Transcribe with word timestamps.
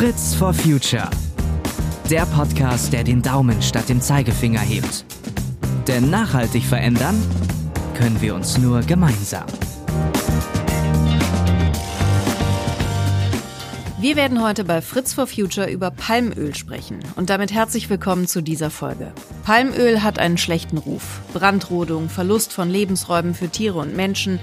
Fritz 0.00 0.34
for 0.34 0.54
Future. 0.54 1.10
Der 2.08 2.24
Podcast, 2.24 2.90
der 2.90 3.04
den 3.04 3.20
Daumen 3.20 3.60
statt 3.60 3.90
dem 3.90 4.00
Zeigefinger 4.00 4.60
hebt. 4.60 5.04
Denn 5.86 6.08
nachhaltig 6.08 6.64
verändern 6.64 7.22
können 7.92 8.18
wir 8.22 8.34
uns 8.34 8.56
nur 8.56 8.80
gemeinsam. 8.80 9.44
Wir 14.00 14.16
werden 14.16 14.42
heute 14.42 14.64
bei 14.64 14.80
Fritz 14.80 15.12
for 15.12 15.26
Future 15.26 15.68
über 15.68 15.90
Palmöl 15.90 16.54
sprechen 16.54 17.00
und 17.16 17.28
damit 17.28 17.52
herzlich 17.52 17.90
willkommen 17.90 18.26
zu 18.26 18.40
dieser 18.40 18.70
Folge. 18.70 19.12
Palmöl 19.44 20.02
hat 20.02 20.18
einen 20.18 20.38
schlechten 20.38 20.78
Ruf. 20.78 21.20
Brandrodung, 21.34 22.08
Verlust 22.08 22.54
von 22.54 22.70
Lebensräumen 22.70 23.34
für 23.34 23.50
Tiere 23.50 23.78
und 23.78 23.94
Menschen, 23.94 24.40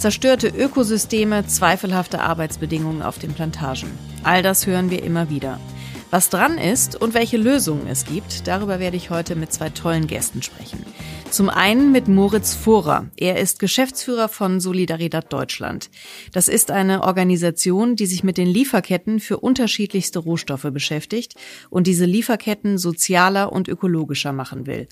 zerstörte 0.00 0.48
Ökosysteme, 0.48 1.46
zweifelhafte 1.46 2.20
Arbeitsbedingungen 2.22 3.02
auf 3.02 3.18
den 3.18 3.34
Plantagen. 3.34 3.90
All 4.22 4.42
das 4.42 4.66
hören 4.66 4.90
wir 4.90 5.02
immer 5.02 5.28
wieder. 5.28 5.60
Was 6.10 6.30
dran 6.30 6.56
ist 6.56 7.00
und 7.00 7.12
welche 7.12 7.36
Lösungen 7.36 7.86
es 7.86 8.06
gibt, 8.06 8.48
darüber 8.48 8.80
werde 8.80 8.96
ich 8.96 9.10
heute 9.10 9.36
mit 9.36 9.52
zwei 9.52 9.68
tollen 9.68 10.06
Gästen 10.06 10.42
sprechen. 10.42 10.84
Zum 11.30 11.50
einen 11.50 11.92
mit 11.92 12.08
Moritz 12.08 12.54
Vorer. 12.54 13.10
Er 13.16 13.38
ist 13.38 13.58
Geschäftsführer 13.58 14.28
von 14.28 14.58
Solidaridad 14.58 15.30
Deutschland. 15.32 15.90
Das 16.32 16.48
ist 16.48 16.70
eine 16.70 17.02
Organisation, 17.02 17.94
die 17.94 18.06
sich 18.06 18.24
mit 18.24 18.38
den 18.38 18.48
Lieferketten 18.48 19.20
für 19.20 19.38
unterschiedlichste 19.38 20.18
Rohstoffe 20.18 20.66
beschäftigt 20.72 21.34
und 21.68 21.86
diese 21.86 22.06
Lieferketten 22.06 22.78
sozialer 22.78 23.52
und 23.52 23.68
ökologischer 23.68 24.32
machen 24.32 24.66
will. 24.66 24.88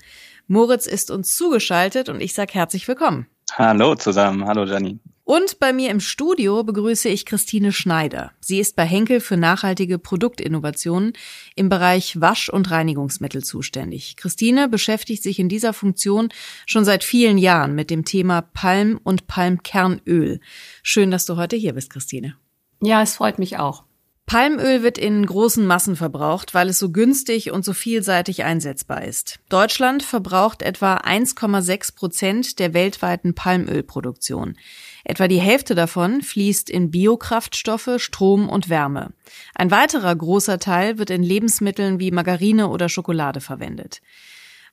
Moritz 0.47 0.85
ist 0.85 1.09
uns 1.09 1.35
zugeschaltet 1.35 2.09
und 2.09 2.21
ich 2.21 2.33
sage 2.33 2.53
herzlich 2.53 2.87
willkommen. 2.87 3.25
Hallo 3.53 3.95
zusammen, 3.95 4.45
hallo 4.45 4.65
Janine. 4.65 4.99
Und 5.29 5.59
bei 5.59 5.73
mir 5.73 5.91
im 5.91 5.99
Studio 5.99 6.63
begrüße 6.63 7.07
ich 7.07 7.23
Christine 7.23 7.71
Schneider. 7.71 8.31
Sie 8.39 8.59
ist 8.59 8.75
bei 8.75 8.83
Henkel 8.83 9.19
für 9.19 9.37
nachhaltige 9.37 9.99
Produktinnovationen 9.99 11.13
im 11.55 11.69
Bereich 11.69 12.19
Wasch- 12.19 12.49
und 12.49 12.71
Reinigungsmittel 12.71 13.43
zuständig. 13.43 14.15
Christine 14.15 14.67
beschäftigt 14.67 15.21
sich 15.21 15.37
in 15.37 15.47
dieser 15.47 15.73
Funktion 15.73 16.29
schon 16.65 16.83
seit 16.83 17.03
vielen 17.03 17.37
Jahren 17.37 17.75
mit 17.75 17.91
dem 17.91 18.05
Thema 18.05 18.41
Palm- 18.41 18.99
und 19.03 19.27
Palmkernöl. 19.27 20.39
Schön, 20.81 21.11
dass 21.11 21.27
du 21.27 21.37
heute 21.37 21.55
hier 21.55 21.73
bist, 21.73 21.91
Christine. 21.91 22.35
Ja, 22.81 23.03
es 23.03 23.15
freut 23.15 23.37
mich 23.37 23.59
auch. 23.59 23.83
Palmöl 24.29 24.83
wird 24.83 24.99
in 24.99 25.25
großen 25.25 25.65
Massen 25.65 25.95
verbraucht, 25.95 26.53
weil 26.53 26.69
es 26.69 26.77
so 26.77 26.91
günstig 26.91 27.49
und 27.51 27.65
so 27.65 27.73
vielseitig 27.73 28.43
einsetzbar 28.43 29.03
ist. 29.03 29.39
Deutschland 29.49 30.03
verbraucht 30.03 30.61
etwa 30.61 30.97
1,6 30.97 31.95
Prozent 31.95 32.59
der 32.59 32.75
weltweiten 32.75 33.33
Palmölproduktion. 33.33 34.55
Etwa 35.03 35.27
die 35.27 35.41
Hälfte 35.41 35.73
davon 35.73 36.21
fließt 36.21 36.69
in 36.69 36.91
Biokraftstoffe, 36.91 37.95
Strom 37.97 38.49
und 38.49 38.69
Wärme. 38.69 39.13
Ein 39.55 39.71
weiterer 39.71 40.15
großer 40.15 40.59
Teil 40.59 40.99
wird 40.99 41.09
in 41.09 41.23
Lebensmitteln 41.23 41.99
wie 41.99 42.11
Margarine 42.11 42.69
oder 42.69 42.87
Schokolade 42.87 43.41
verwendet. 43.41 43.99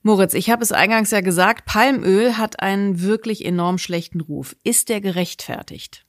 Moritz, 0.03 0.35
ich 0.35 0.51
habe 0.51 0.65
es 0.65 0.71
eingangs 0.71 1.13
ja 1.13 1.23
gesagt, 1.23 1.65
Palmöl 1.65 2.37
hat 2.37 2.61
einen 2.61 3.01
wirklich 3.01 3.43
enorm 3.43 3.79
schlechten 3.79 4.21
Ruf. 4.21 4.55
Ist 4.65 4.91
der 4.91 5.01
gerechtfertigt? 5.01 6.06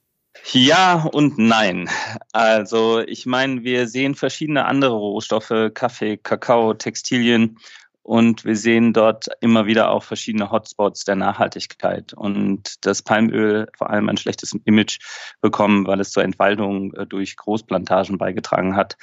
Ja 0.53 1.03
und 1.12 1.38
nein. 1.38 1.90
Also 2.31 3.00
ich 3.00 3.26
meine, 3.26 3.64
wir 3.64 3.88
sehen 3.88 4.16
verschiedene 4.16 4.66
andere 4.66 4.94
Rohstoffe, 4.94 5.72
Kaffee, 5.73 6.17
Kakao, 6.17 6.73
Textilien 6.73 7.59
und 8.08 8.45
wir 8.45 8.56
sehen 8.56 8.94
dort 8.94 9.28
immer 9.42 9.66
wieder 9.66 9.89
auch 9.92 10.04
verschiedene 10.04 10.50
Hotspots 10.50 11.04
der 11.04 11.17
Nachhaltigkeit. 11.17 12.14
Und 12.14 12.86
das 12.86 13.02
Palmöl 13.02 13.67
vor 13.78 13.89
allem 13.89 14.08
ein 14.08 14.16
schlechtes 14.16 14.56
Image 14.64 15.00
bekommen, 15.42 15.86
weil 15.86 16.00
es 16.00 16.12
zur 16.12 16.23
Entwaldung 16.23 16.94
äh, 16.94 17.06
durch 17.06 17.36
Großplantagen 17.36 18.17
beigetragen 18.17 18.77
hat 18.77 18.95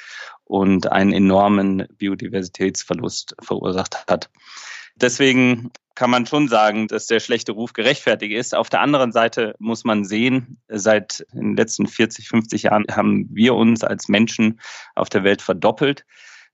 und 0.45 0.91
einen 0.91 1.13
enormen 1.13 1.87
Biodiversitätsverlust 1.99 3.35
verursacht 3.43 4.07
hat. 4.09 4.31
Deswegen 4.97 5.71
kann 5.95 6.11
man 6.11 6.27
schon 6.27 6.49
sagen, 6.49 6.89
dass 6.89 7.07
der 7.07 7.21
schlechte 7.21 7.53
Ruf 7.53 7.73
gerechtfertigt 7.73 8.35
ist. 8.35 8.55
Auf 8.55 8.69
der 8.69 8.81
anderen 8.81 9.13
Seite 9.13 9.55
muss 9.59 9.85
man 9.85 10.05
sehen, 10.05 10.61
seit 10.69 11.25
den 11.33 11.57
letzten 11.57 11.87
40, 11.87 12.29
50 12.29 12.65
Jahren 12.65 12.85
haben 12.91 13.29
wir 13.31 13.55
uns 13.55 13.85
als 13.85 14.09
Menschen 14.09 14.61
auf 14.95 15.09
der 15.09 15.25
Welt 15.25 15.43
verdoppelt. 15.43 16.05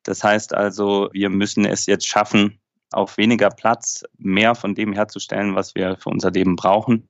Das 0.03 0.23
heißt 0.25 0.55
also, 0.55 1.09
wir 1.13 1.31
müssen 1.31 1.65
es 1.65 1.87
jetzt 1.87 2.07
schaffen, 2.07 2.61
auf 2.93 3.17
weniger 3.17 3.51
Platz 3.51 4.05
mehr 4.19 4.55
von 4.55 4.75
dem 4.75 4.93
herzustellen, 4.93 5.55
was 5.55 5.75
wir 5.75 5.97
für 5.97 6.11
unser 6.11 6.31
Leben 6.31 6.57
brauchen. 6.57 7.09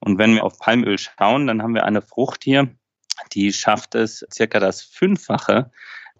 Und 0.00 0.18
wenn 0.18 0.34
wir 0.34 0.44
auf 0.44 0.58
Palmöl 0.58 0.98
schauen, 0.98 1.46
dann 1.46 1.62
haben 1.62 1.74
wir 1.74 1.84
eine 1.84 2.02
Frucht 2.02 2.44
hier, 2.44 2.68
die 3.32 3.52
schafft 3.52 3.94
es, 3.94 4.26
circa 4.32 4.60
das 4.60 4.82
Fünffache 4.82 5.70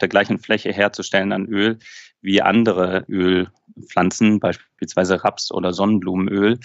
der 0.00 0.08
gleichen 0.08 0.38
Fläche 0.38 0.72
herzustellen 0.72 1.32
an 1.32 1.46
Öl 1.46 1.78
wie 2.22 2.42
andere 2.42 3.04
Ölpflanzen, 3.08 4.40
beispielsweise 4.40 5.24
Raps 5.24 5.50
oder 5.52 5.72
Sonnenblumenöl. 5.72 6.58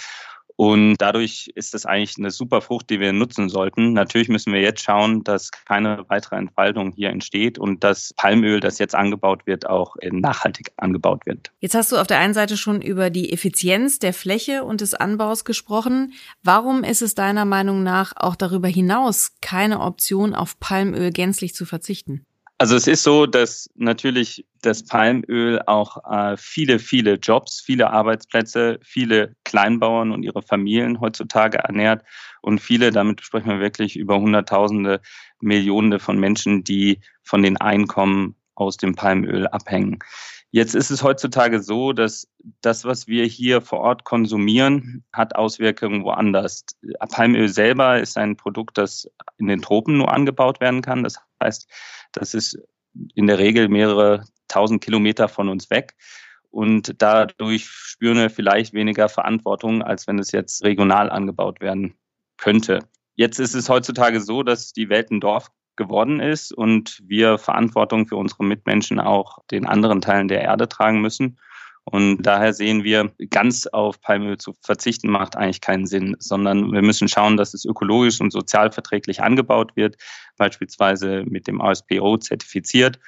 Und 0.57 0.95
dadurch 0.99 1.51
ist 1.55 1.73
das 1.73 1.85
eigentlich 1.85 2.17
eine 2.17 2.31
super 2.31 2.61
Frucht, 2.61 2.89
die 2.89 3.01
wir 3.01 3.11
nutzen 3.11 3.49
sollten. 3.49 3.91
Natürlich 3.91 4.29
müssen 4.29 4.53
wir 4.53 4.61
jetzt 4.61 4.83
schauen, 4.83 5.23
dass 5.23 5.51
keine 5.51 6.05
weitere 6.07 6.37
Entfaltung 6.37 6.93
hier 6.95 7.09
entsteht 7.09 7.59
und 7.59 7.83
dass 7.83 8.13
Palmöl, 8.15 8.61
das 8.61 8.79
jetzt 8.79 8.95
angebaut 8.95 9.45
wird, 9.45 9.67
auch 9.67 9.97
nachhaltig 10.01 10.71
angebaut 10.77 11.25
wird. 11.25 11.51
Jetzt 11.59 11.75
hast 11.75 11.91
du 11.91 11.97
auf 11.97 12.07
der 12.07 12.19
einen 12.19 12.33
Seite 12.33 12.55
schon 12.55 12.81
über 12.81 13.09
die 13.09 13.33
Effizienz 13.33 13.99
der 13.99 14.13
Fläche 14.13 14.63
und 14.63 14.79
des 14.79 14.93
Anbaus 14.93 15.43
gesprochen. 15.43 16.13
Warum 16.41 16.85
ist 16.85 17.01
es 17.01 17.15
deiner 17.15 17.43
Meinung 17.43 17.83
nach 17.83 18.13
auch 18.15 18.37
darüber 18.37 18.69
hinaus 18.69 19.33
keine 19.41 19.81
Option, 19.81 20.33
auf 20.33 20.57
Palmöl 20.61 21.11
gänzlich 21.11 21.53
zu 21.53 21.65
verzichten? 21.65 22.25
Also 22.57 22.77
es 22.77 22.87
ist 22.87 23.03
so, 23.03 23.25
dass 23.25 23.69
natürlich 23.75 24.45
das 24.61 24.85
Palmöl 24.85 25.61
auch 25.65 25.97
äh, 26.09 26.37
viele, 26.37 26.79
viele 26.79 27.15
Jobs, 27.15 27.59
viele 27.59 27.89
Arbeitsplätze, 27.89 28.79
viele 28.81 29.35
Kleinbauern 29.43 30.11
und 30.11 30.23
ihre 30.23 30.41
Familien 30.41 31.01
heutzutage 31.01 31.57
ernährt 31.57 32.05
und 32.41 32.59
viele, 32.59 32.91
damit 32.91 33.21
sprechen 33.21 33.49
wir 33.49 33.59
wirklich 33.59 33.97
über 33.97 34.19
Hunderttausende, 34.19 35.01
Millionen 35.41 35.99
von 35.99 36.17
Menschen, 36.17 36.63
die 36.63 37.01
von 37.23 37.43
den 37.43 37.57
Einkommen 37.57 38.35
aus 38.55 38.77
dem 38.77 38.95
Palmöl 38.95 39.47
abhängen. 39.47 39.99
Jetzt 40.55 40.73
ist 40.73 40.89
es 40.89 41.03
heutzutage 41.03 41.61
so, 41.61 41.91
dass 41.91 42.29
das, 42.61 42.85
was 42.85 43.07
wir 43.07 43.25
hier 43.25 43.59
vor 43.59 43.79
Ort 43.81 44.05
konsumieren, 44.05 45.03
hat 45.11 45.35
Auswirkungen 45.35 46.05
woanders. 46.05 46.63
Palmöl 47.09 47.49
selber 47.49 47.99
ist 47.99 48.17
ein 48.17 48.37
Produkt, 48.37 48.77
das 48.77 49.05
in 49.35 49.47
den 49.47 49.61
Tropen 49.61 49.97
nur 49.97 50.13
angebaut 50.13 50.61
werden 50.61 50.81
kann. 50.81 51.03
Das 51.03 51.19
heißt, 51.43 51.69
das 52.13 52.33
ist 52.33 52.57
in 53.15 53.27
der 53.27 53.37
Regel 53.37 53.67
mehrere 53.67 54.23
tausend 54.47 54.81
Kilometer 54.81 55.27
von 55.27 55.49
uns 55.49 55.69
weg. 55.69 55.93
Und 56.51 57.01
dadurch 57.01 57.67
spüren 57.67 58.15
wir 58.15 58.29
vielleicht 58.29 58.73
weniger 58.73 59.09
Verantwortung, 59.09 59.83
als 59.83 60.07
wenn 60.07 60.19
es 60.19 60.31
jetzt 60.31 60.63
regional 60.63 61.09
angebaut 61.09 61.59
werden 61.59 61.95
könnte. 62.37 62.79
Jetzt 63.15 63.41
ist 63.41 63.55
es 63.55 63.67
heutzutage 63.67 64.21
so, 64.21 64.41
dass 64.41 64.71
die 64.71 64.87
Welt 64.87 65.11
ein 65.11 65.19
Dorf 65.19 65.51
geworden 65.75 66.19
ist 66.19 66.51
und 66.53 67.01
wir 67.05 67.37
Verantwortung 67.37 68.07
für 68.07 68.15
unsere 68.15 68.43
Mitmenschen 68.43 68.99
auch 68.99 69.39
den 69.51 69.65
anderen 69.65 70.01
Teilen 70.01 70.27
der 70.27 70.41
Erde 70.41 70.67
tragen 70.67 71.01
müssen. 71.01 71.37
Und 71.83 72.23
daher 72.23 72.53
sehen 72.53 72.83
wir, 72.83 73.11
ganz 73.29 73.67
auf 73.67 74.01
Palmöl 74.01 74.37
zu 74.37 74.55
verzichten, 74.61 75.09
macht 75.09 75.35
eigentlich 75.35 75.61
keinen 75.61 75.85
Sinn, 75.85 76.15
sondern 76.17 76.71
wir 76.71 76.81
müssen 76.81 77.07
schauen, 77.07 77.37
dass 77.37 77.53
es 77.53 77.63
ökologisch 77.63 78.19
und 78.21 78.31
sozialverträglich 78.31 79.21
angebaut 79.21 79.75
wird, 79.75 79.97
beispielsweise 80.35 81.23
mit 81.27 81.47
dem 81.47 81.61
ASPO 81.61 82.17
zertifiziert, 82.17 82.99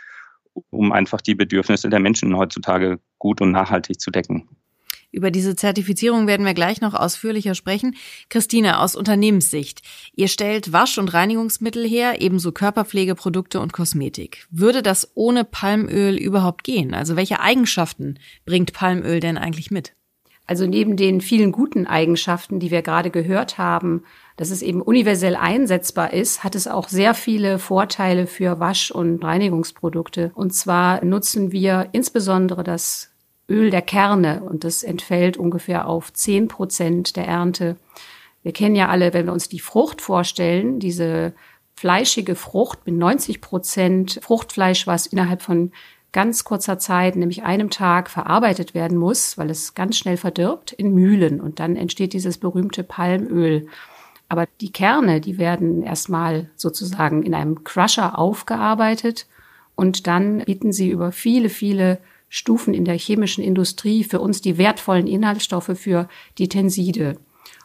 um 0.70 0.92
einfach 0.92 1.22
die 1.22 1.34
Bedürfnisse 1.34 1.90
der 1.90 2.00
Menschen 2.00 2.38
heutzutage 2.38 3.00
gut 3.18 3.42
und 3.42 3.52
nachhaltig 3.52 4.00
zu 4.00 4.12
decken. 4.12 4.48
Über 5.12 5.32
diese 5.32 5.56
Zertifizierung 5.56 6.28
werden 6.28 6.46
wir 6.46 6.54
gleich 6.54 6.82
noch 6.82 6.94
ausführlicher 6.94 7.56
sprechen. 7.56 7.96
Christine, 8.30 8.80
aus 8.82 8.96
Unternehmenssicht. 8.96 9.82
Ihr 10.16 10.28
stellt 10.28 10.74
Wasch- 10.74 10.98
und 10.98 11.14
Reinigungsmittel 11.14 11.88
her, 11.88 12.22
ebenso 12.22 12.52
Körperpflegeprodukte 12.52 13.60
und 13.60 13.72
Kosmetik. 13.72 14.48
Würde 14.52 14.84
das 14.84 15.12
ohne 15.16 15.46
Palmöl 15.46 16.18
überhaupt 16.18 16.64
gehen? 16.64 16.94
Also 16.94 17.16
welche 17.16 17.40
Eigenschaften 17.40 18.20
bringt 18.46 18.74
Palmöl 18.74 19.20
denn 19.22 19.38
eigentlich 19.38 19.72
mit? 19.72 19.94
Also 20.48 20.66
neben 20.66 20.96
den 20.96 21.20
vielen 21.20 21.52
guten 21.52 21.88
Eigenschaften, 21.88 22.60
die 22.60 22.72
wir 22.72 22.82
gerade 22.82 23.12
gehört 23.12 23.58
haben, 23.58 24.04
dass 24.38 24.50
es 24.50 24.62
eben 24.62 24.82
universell 24.82 25.36
einsetzbar 25.36 26.14
ist, 26.14 26.44
hat 26.44 26.56
es 26.56 26.68
auch 26.68 26.88
sehr 26.88 27.14
viele 27.14 27.60
Vorteile 27.60 28.28
für 28.28 28.60
Wasch- 28.60 28.92
und 28.92 29.22
Reinigungsprodukte. 29.24 30.32
Und 30.36 30.54
zwar 30.54 31.04
nutzen 31.04 31.52
wir 31.52 31.90
insbesondere 31.92 32.64
das 32.64 33.12
Öl 33.50 33.70
der 33.70 33.82
Kerne 33.82 34.44
und 34.44 34.64
das 34.64 34.84
entfällt 34.84 35.38
ungefähr 35.38 35.88
auf 35.88 36.12
zehn 36.14 36.48
Prozent 36.48 37.16
der 37.16 37.28
Ernte. 37.28 37.78
Wir 38.44 38.54
kennen 38.54 38.76
ja 38.76 38.90
alle, 38.90 39.14
wenn 39.14 39.26
wir 39.26 39.34
uns 39.34 39.50
die 39.50 39.60
Frucht 39.60 40.02
vorstellen, 40.02 40.80
diese 40.80 41.34
fleischige 41.76 42.36
Frucht 42.36 42.80
mit 42.86 42.96
90 42.96 43.40
Prozent 43.42 44.20
Fruchtfleisch, 44.22 44.88
was 44.88 45.06
innerhalb 45.06 45.42
von 45.42 45.72
ganz 46.12 46.44
kurzer 46.44 46.80
Zeit, 46.80 47.16
nämlich 47.16 47.44
einem 47.44 47.70
Tag, 47.70 48.10
verarbeitet 48.10 48.74
werden 48.74 48.98
muss, 48.98 49.38
weil 49.38 49.50
es 49.50 49.76
ganz 49.76 49.98
schnell 49.98 50.18
verdirbt 50.18 50.72
in 50.72 50.94
Mühlen 50.94 51.40
und 51.40 51.60
dann 51.60 51.76
entsteht 51.76 52.14
dieses 52.14 52.38
berühmte 52.38 52.84
Palmöl. 52.84 53.68
Aber 54.30 54.46
die 54.60 54.72
Kerne, 54.72 55.22
die 55.22 55.38
werden 55.38 55.84
erstmal 55.84 56.50
sozusagen 56.56 57.24
in 57.24 57.34
einem 57.34 57.64
Crusher 57.64 58.18
aufgearbeitet 58.18 59.28
Und 59.76 60.08
dann 60.08 60.40
bieten 60.40 60.74
sie 60.74 60.90
über 60.90 61.12
viele, 61.12 61.50
viele 61.50 62.00
Stufen 62.30 62.74
in 62.74 62.86
der 62.86 62.98
chemischen 62.98 63.44
Industrie 63.44 64.04
für 64.04 64.20
uns 64.20 64.42
die 64.42 64.58
wertvollen 64.58 65.08
Inhaltsstoffe 65.08 65.72
für 65.76 66.08
die 66.38 66.50
Tenside. 66.50 67.18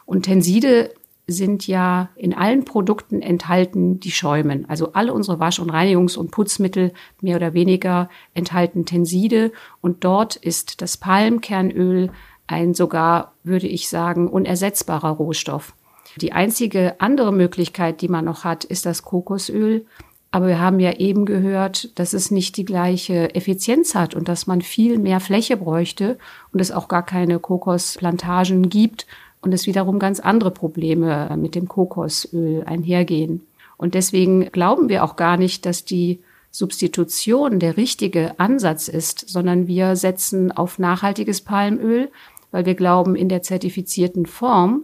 Und 0.05 0.23
Tenside 0.23 0.93
sind 1.25 1.67
ja 1.67 2.09
in 2.15 2.33
allen 2.33 2.65
Produkten 2.65 3.21
enthalten, 3.21 3.99
die 3.99 4.11
schäumen. 4.11 4.69
Also 4.69 4.91
alle 4.93 5.13
unsere 5.13 5.39
Wasch- 5.39 5.59
und 5.59 5.71
Reinigungs- 5.71 6.17
und 6.17 6.31
Putzmittel 6.31 6.91
mehr 7.21 7.37
oder 7.37 7.53
weniger 7.53 8.09
enthalten 8.33 8.85
Tenside. 8.85 9.51
Und 9.79 10.03
dort 10.03 10.35
ist 10.35 10.81
das 10.81 10.97
Palmkernöl 10.97 12.11
ein 12.47 12.73
sogar, 12.73 13.33
würde 13.43 13.67
ich 13.67 13.87
sagen, 13.87 14.27
unersetzbarer 14.27 15.11
Rohstoff. 15.11 15.73
Die 16.19 16.33
einzige 16.33 16.99
andere 16.99 17.31
Möglichkeit, 17.31 18.01
die 18.01 18.09
man 18.09 18.25
noch 18.25 18.43
hat, 18.43 18.65
ist 18.65 18.85
das 18.85 19.03
Kokosöl. 19.03 19.85
Aber 20.33 20.47
wir 20.47 20.59
haben 20.59 20.79
ja 20.79 20.93
eben 20.93 21.25
gehört, 21.25 21.91
dass 21.99 22.13
es 22.13 22.31
nicht 22.31 22.57
die 22.57 22.65
gleiche 22.65 23.35
Effizienz 23.35 23.93
hat 23.93 24.15
und 24.15 24.27
dass 24.27 24.47
man 24.47 24.63
viel 24.63 24.97
mehr 24.97 25.19
Fläche 25.19 25.57
bräuchte 25.57 26.17
und 26.51 26.59
es 26.59 26.71
auch 26.71 26.87
gar 26.87 27.05
keine 27.05 27.37
Kokosplantagen 27.37 28.67
gibt 28.67 29.05
und 29.41 29.53
es 29.53 29.67
wiederum 29.67 29.99
ganz 29.99 30.19
andere 30.19 30.49
Probleme 30.49 31.37
mit 31.37 31.53
dem 31.53 31.67
Kokosöl 31.67 32.63
einhergehen. 32.65 33.45
Und 33.77 33.93
deswegen 33.93 34.51
glauben 34.51 34.89
wir 34.89 35.03
auch 35.03 35.17
gar 35.17 35.37
nicht, 35.37 35.67
dass 35.67 35.85
die 35.85 36.19
Substitution 36.49 37.59
der 37.59 37.77
richtige 37.77 38.39
Ansatz 38.39 38.87
ist, 38.87 39.29
sondern 39.29 39.67
wir 39.67 39.95
setzen 39.95 40.51
auf 40.51 40.79
nachhaltiges 40.79 41.41
Palmöl, 41.41 42.09
weil 42.49 42.65
wir 42.65 42.73
glauben, 42.73 43.15
in 43.15 43.29
der 43.29 43.43
zertifizierten 43.43 44.25
Form 44.25 44.81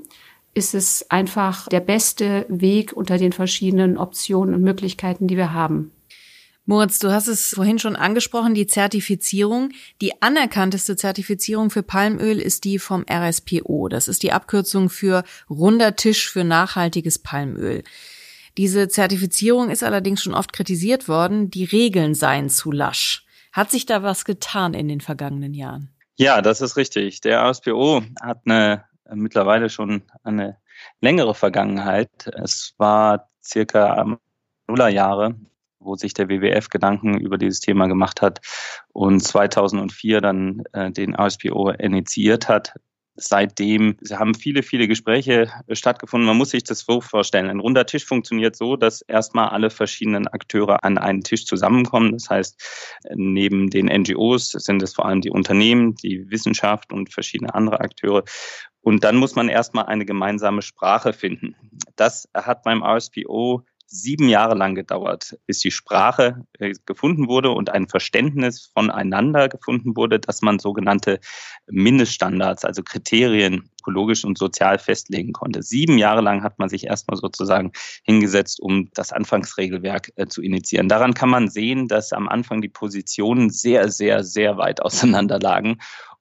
ist 0.54 0.74
es 0.74 1.10
einfach 1.10 1.68
der 1.68 1.80
beste 1.80 2.46
Weg 2.50 2.94
unter 2.94 3.18
den 3.18 3.32
verschiedenen 3.32 3.98
Optionen 3.98 4.56
und 4.56 4.62
Möglichkeiten, 4.62 5.28
die 5.28 5.38
wir 5.38 5.54
haben. 5.54 5.92
Moritz, 6.70 7.00
du 7.00 7.12
hast 7.12 7.28
es 7.28 7.56
vorhin 7.56 7.80
schon 7.80 7.96
angesprochen, 7.96 8.54
die 8.54 8.68
Zertifizierung. 8.68 9.72
Die 10.02 10.22
anerkannteste 10.22 10.96
Zertifizierung 10.96 11.72
für 11.72 11.82
Palmöl 11.82 12.40
ist 12.40 12.64
die 12.64 12.78
vom 12.78 13.04
RSPO. 13.10 13.88
Das 13.88 14.08
ist 14.08 14.22
die 14.22 14.32
Abkürzung 14.32 14.92
für 14.92 15.24
runder 15.50 15.96
Tisch 15.96 16.30
für 16.30 16.44
nachhaltiges 16.44 17.18
Palmöl. 17.18 17.84
Diese 18.56 18.88
Zertifizierung 18.88 19.72
ist 19.72 19.84
allerdings 19.84 20.22
schon 20.22 20.36
oft 20.36 20.54
kritisiert 20.54 21.08
worden, 21.08 21.50
die 21.50 21.64
Regeln 21.64 22.14
seien 22.14 22.50
zu 22.50 22.72
lasch. 22.72 23.26
Hat 23.52 23.72
sich 23.72 23.88
da 23.88 24.04
was 24.04 24.24
getan 24.24 24.76
in 24.76 24.88
den 24.88 25.02
vergangenen 25.02 25.56
Jahren? 25.56 25.90
Ja, 26.18 26.42
das 26.44 26.62
ist 26.62 26.78
richtig. 26.78 27.22
Der 27.22 27.42
RSPO 27.50 28.04
hat 28.22 28.42
eine 28.46 28.84
mittlerweile 29.14 29.70
schon 29.70 30.04
eine 30.24 30.58
längere 31.02 31.36
Vergangenheit. 31.36 32.28
Es 32.28 32.74
war 32.78 33.30
circa 33.44 34.18
Nullerjahre, 34.68 35.36
wo 35.80 35.96
sich 35.96 36.14
der 36.14 36.30
WWF 36.30 36.70
Gedanken 36.70 37.20
über 37.20 37.38
dieses 37.38 37.60
Thema 37.60 37.88
gemacht 37.88 38.22
hat 38.22 38.42
und 38.94 39.22
2004 39.22 40.22
dann 40.22 40.64
äh, 40.74 40.92
den 40.92 41.16
RSPO 41.16 41.72
initiiert 41.72 42.48
hat. 42.48 42.74
Seitdem 43.22 43.98
haben 44.12 44.34
viele, 44.34 44.64
viele 44.64 44.88
Gespräche 44.88 45.52
stattgefunden. 45.72 46.26
Man 46.26 46.38
muss 46.38 46.52
sich 46.52 46.64
das 46.64 46.80
so 46.80 47.02
vorstellen. 47.02 47.50
Ein 47.50 47.60
runder 47.60 47.86
Tisch 47.86 48.06
funktioniert 48.06 48.56
so, 48.56 48.78
dass 48.78 49.02
erstmal 49.02 49.50
alle 49.50 49.70
verschiedenen 49.70 50.28
Akteure 50.28 50.86
an 50.86 50.98
einen 50.98 51.22
Tisch 51.22 51.46
zusammenkommen. 51.46 52.14
Das 52.14 52.30
heißt, 52.30 53.04
neben 53.16 53.70
den 53.70 53.88
NGOs 53.88 54.52
sind 54.52 54.82
es 54.82 54.94
vor 54.94 55.06
allem 55.06 55.20
die 55.20 55.32
Unternehmen, 55.32 55.96
die 55.96 56.30
Wissenschaft 56.32 56.94
und 56.94 57.12
verschiedene 57.12 57.54
andere 57.54 57.82
Akteure. 57.82 58.24
Und 58.82 59.04
dann 59.04 59.18
muss 59.18 59.36
man 59.36 59.50
erstmal 59.50 59.86
eine 59.86 60.06
gemeinsame 60.06 60.62
Sprache 60.62 61.14
finden. 61.14 61.56
Das 61.96 62.30
hat 62.34 62.64
beim 62.64 62.84
RSPO 62.84 63.64
sieben 63.92 64.30
Jahre 64.30 64.56
lang 64.56 64.76
gedauert, 64.76 65.38
bis 65.48 65.60
die 65.60 65.72
Sprache 65.72 66.46
äh, 66.60 66.74
gefunden 66.86 67.28
wurde 67.28 67.50
und 67.50 67.72
ein 67.72 67.88
Verständnis 67.88 68.70
voneinander 68.74 69.50
gefunden 69.50 69.98
wurde, 69.98 70.20
dass 70.20 70.42
man 70.42 70.60
sogenannte 70.60 71.20
Mindeststandards, 71.68 72.66
also 72.66 72.84
Kriterien 72.84 73.70
ökologisch 73.82 74.26
und 74.26 74.38
sozial 74.38 74.78
festlegen 74.78 75.34
konnte. 75.34 75.64
Sieben 75.64 75.98
Jahre 75.98 76.22
lang 76.22 76.44
hat 76.44 76.60
man 76.60 76.70
sich 76.70 76.86
erstmal 76.86 77.18
sozusagen 77.18 77.72
hingesetzt, 78.04 78.60
um 78.60 78.90
das 78.94 79.12
Anfangsregelwerk 79.12 80.12
äh, 80.16 80.28
zu 80.28 80.42
initiieren. 80.42 80.90
Daran 80.90 81.16
kann 81.16 81.30
man 81.30 81.50
sehen, 81.50 81.88
dass 81.88 82.14
am 82.14 82.28
Anfang 82.28 82.62
die 82.62 82.70
Positionen 82.70 83.50
sehr, 83.50 83.90
sehr, 83.90 84.24
sehr 84.24 84.58
weit 84.58 84.82
auseinander 84.84 85.40
lagen 85.40 85.80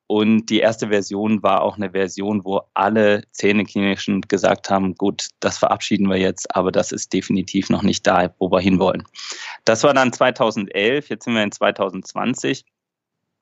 und 0.09 0.47
die 0.47 0.61
erste 0.61 0.89
Version 0.89 1.43
war 1.43 1.61
auch 1.61 1.77
eine 1.77 1.91
Version, 1.91 2.43
wo 2.43 2.63
alle 2.73 3.23
Zähneklinischen 3.33 4.23
gesagt 4.23 4.71
haben, 4.71 4.95
gut, 4.95 5.29
das 5.41 5.59
verabschieden 5.59 6.09
wir 6.09 6.17
jetzt, 6.17 6.57
aber 6.57 6.73
das 6.73 6.93
ist 6.93 7.13
definitiv 7.13 7.69
noch 7.69 7.83
nicht 7.83 8.07
da, 8.07 8.35
wo 8.39 8.51
wir 8.51 8.59
hinwollen. 8.59 9.05
Das 9.67 9.85
war 9.85 9.93
dann 9.93 10.11
2011, 10.11 11.11
jetzt 11.11 11.25
sind 11.25 11.35
wir 11.35 11.43
in 11.43 11.53
2020 11.53 12.65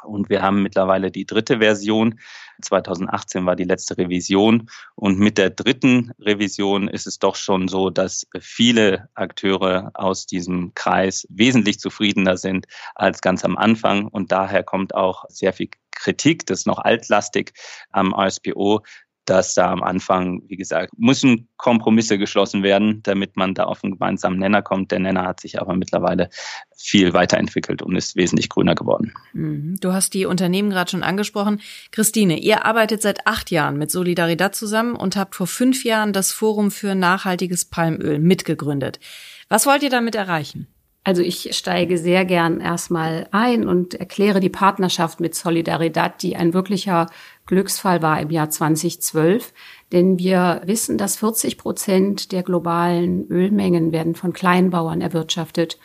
und 0.05 0.29
wir 0.29 0.43
haben 0.43 0.63
mittlerweile 0.63 1.11
die 1.11 1.27
dritte 1.27 1.59
Version. 1.59 2.19
2018 2.63 3.45
war 3.47 3.57
die 3.57 3.65
letzte 3.65 3.99
Revision. 3.99 4.71
Und 4.95 5.19
mit 5.19 5.39
der 5.39 5.51
dritten 5.51 6.13
Revision 6.19 6.89
ist 6.89 7.07
es 7.07 7.19
doch 7.19 7.37
schon 7.37 7.69
so, 7.69 7.91
dass 7.91 8.27
viele 8.41 9.09
Akteure 9.15 9.91
aus 9.95 10.27
diesem 10.27 10.73
Kreis 10.75 11.27
wesentlich 11.31 11.81
zufriedener 11.81 12.37
sind 12.37 12.67
als 12.95 13.21
ganz 13.21 13.45
am 13.45 13.57
Anfang. 13.57 14.07
Und 14.07 14.33
daher 14.33 14.63
kommt 14.63 14.95
auch 14.95 15.25
sehr 15.29 15.53
viel 15.53 15.69
Kritik, 15.93 16.47
das 16.47 16.61
ist 16.61 16.67
noch 16.67 16.79
altlastig 16.79 17.53
am 17.91 18.15
RSPO, 18.15 18.83
dass 19.27 19.55
da 19.55 19.71
am 19.71 19.83
Anfang, 19.83 20.43
wie 20.47 20.57
gesagt, 20.57 20.93
müssen 20.97 21.49
Kompromisse 21.57 22.19
geschlossen 22.19 22.63
werden, 22.63 23.03
damit 23.03 23.37
man 23.37 23.55
da 23.55 23.65
auf 23.65 23.83
einen 23.83 23.95
gemeinsamen 23.95 24.39
Nenner 24.39 24.63
kommt. 24.63 24.93
Der 24.93 25.01
Nenner 25.01 25.25
hat 25.25 25.41
sich 25.41 25.61
aber 25.61 25.75
mittlerweile 25.75 26.31
viel 26.77 27.13
weiterentwickelt 27.13 27.83
und 27.83 27.97
ist 27.97 28.17
wesentlich 28.17 28.49
grüner 28.49 28.75
geworden. 28.75 29.13
Mhm. 29.33 29.77
Du 29.81 29.93
hast 29.93 30.15
die 30.15 30.27
Unternehmen 30.27 30.71
gerade 30.71 30.91
schon 30.91 31.03
angesprochen. 31.03 31.61
Christine, 31.91 32.39
ihr 32.39 32.65
arbeitet 32.65 33.03
seit 33.03 33.27
acht 33.27 33.51
Jahren 33.51 33.79
mit 33.79 33.91
Solidaridad 33.91 34.55
zusammen 34.55 34.95
und 34.95 35.17
habt 35.17 35.35
vor 35.35 35.47
fünf 35.47 35.85
Jahren 35.85 36.13
das 36.13 36.33
Forum 36.33 36.71
für 36.71 36.95
nachhaltiges 36.95 37.65
Palmöl 37.65 38.19
mitgegründet. 38.19 39.01
Was 39.49 39.67
wollt 39.67 39.83
ihr 39.83 39.91
damit 39.91 40.15
erreichen? 40.15 40.69
Also 41.07 41.23
ich 41.23 41.57
steige 41.57 41.99
sehr 41.99 42.25
gern 42.25 42.61
erstmal 42.61 43.29
ein 43.31 43.69
und 43.69 43.95
erkläre 43.95 44.41
die 44.41 44.49
Partnerschaft 44.49 45.21
mit 45.21 45.37
Solidaridad, 45.37 46.21
die 46.21 46.35
ein 46.35 46.53
wirklicher 46.53 47.07
Glücksfall 47.47 48.03
war 48.03 48.21
im 48.21 48.31
Jahr 48.31 48.51
2012. 48.51 49.53
Denn 49.93 50.19
wir 50.19 50.63
wissen, 50.65 50.99
dass 50.99 51.15
40 51.15 51.59
Prozent 51.59 52.33
der 52.33 52.43
globalen 52.43 53.29
Ölmengen 53.31 53.93
werden 53.93 54.17
von 54.17 54.33
Kleinbauern 54.33 55.01
erwirtschaftet. 55.01 55.79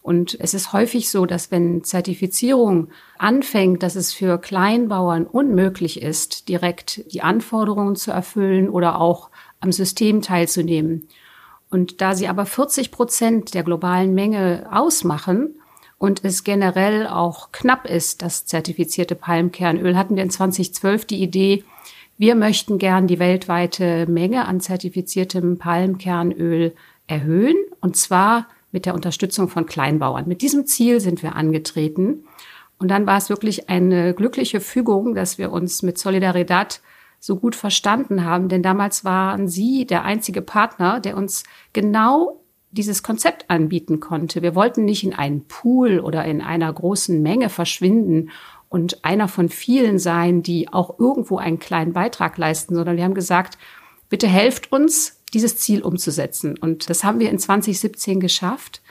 Und 0.00 0.38
es 0.38 0.54
ist 0.54 0.72
häufig 0.72 1.10
so, 1.10 1.26
dass 1.26 1.50
wenn 1.50 1.82
Zertifizierung 1.82 2.90
anfängt, 3.18 3.82
dass 3.82 3.96
es 3.96 4.14
für 4.14 4.38
Kleinbauern 4.38 5.26
unmöglich 5.26 6.02
ist, 6.02 6.48
direkt 6.48 7.12
die 7.12 7.22
Anforderungen 7.22 7.96
zu 7.96 8.12
erfüllen 8.12 8.68
oder 8.68 9.00
auch 9.00 9.30
am 9.58 9.72
System 9.72 10.22
teilzunehmen. 10.22 11.08
Und 11.70 12.00
da 12.00 12.14
sie 12.14 12.28
aber 12.28 12.46
40 12.46 12.90
Prozent 12.90 13.54
der 13.54 13.62
globalen 13.62 14.14
Menge 14.14 14.66
ausmachen 14.70 15.54
und 15.98 16.24
es 16.24 16.44
generell 16.44 17.06
auch 17.06 17.52
knapp 17.52 17.86
ist, 17.86 18.22
das 18.22 18.46
zertifizierte 18.46 19.14
Palmkernöl, 19.14 19.96
hatten 19.96 20.16
wir 20.16 20.22
in 20.22 20.30
2012 20.30 21.04
die 21.04 21.22
Idee, 21.22 21.64
wir 22.16 22.34
möchten 22.34 22.78
gern 22.78 23.06
die 23.06 23.18
weltweite 23.18 24.06
Menge 24.06 24.46
an 24.46 24.60
zertifiziertem 24.60 25.58
Palmkernöl 25.58 26.74
erhöhen 27.06 27.56
und 27.80 27.96
zwar 27.96 28.48
mit 28.72 28.86
der 28.86 28.94
Unterstützung 28.94 29.48
von 29.48 29.66
Kleinbauern. 29.66 30.26
Mit 30.26 30.42
diesem 30.42 30.66
Ziel 30.66 31.00
sind 31.00 31.22
wir 31.22 31.36
angetreten. 31.36 32.24
Und 32.78 32.88
dann 32.88 33.06
war 33.06 33.16
es 33.16 33.28
wirklich 33.28 33.68
eine 33.68 34.14
glückliche 34.14 34.60
Fügung, 34.60 35.14
dass 35.14 35.38
wir 35.38 35.52
uns 35.52 35.82
mit 35.82 35.98
Solidaridad 35.98 36.80
so 37.20 37.36
gut 37.36 37.56
verstanden 37.56 38.24
haben, 38.24 38.48
denn 38.48 38.62
damals 38.62 39.04
waren 39.04 39.48
Sie 39.48 39.86
der 39.86 40.04
einzige 40.04 40.42
Partner, 40.42 41.00
der 41.00 41.16
uns 41.16 41.44
genau 41.72 42.40
dieses 42.70 43.02
Konzept 43.02 43.48
anbieten 43.48 43.98
konnte. 43.98 44.42
Wir 44.42 44.54
wollten 44.54 44.84
nicht 44.84 45.02
in 45.02 45.14
einen 45.14 45.46
Pool 45.46 46.00
oder 46.00 46.24
in 46.24 46.40
einer 46.40 46.72
großen 46.72 47.20
Menge 47.22 47.48
verschwinden 47.48 48.30
und 48.68 49.04
einer 49.04 49.28
von 49.28 49.48
vielen 49.48 49.98
sein, 49.98 50.42
die 50.42 50.72
auch 50.72 50.98
irgendwo 50.98 51.38
einen 51.38 51.58
kleinen 51.58 51.92
Beitrag 51.92 52.36
leisten, 52.36 52.74
sondern 52.74 52.96
wir 52.96 53.04
haben 53.04 53.14
gesagt, 53.14 53.58
bitte 54.08 54.28
helft 54.28 54.70
uns, 54.70 55.22
dieses 55.32 55.58
Ziel 55.58 55.82
umzusetzen. 55.82 56.56
Und 56.58 56.88
das 56.88 57.04
haben 57.04 57.20
wir 57.20 57.30
in 57.30 57.38
2017 57.38 58.20
geschafft. 58.20 58.82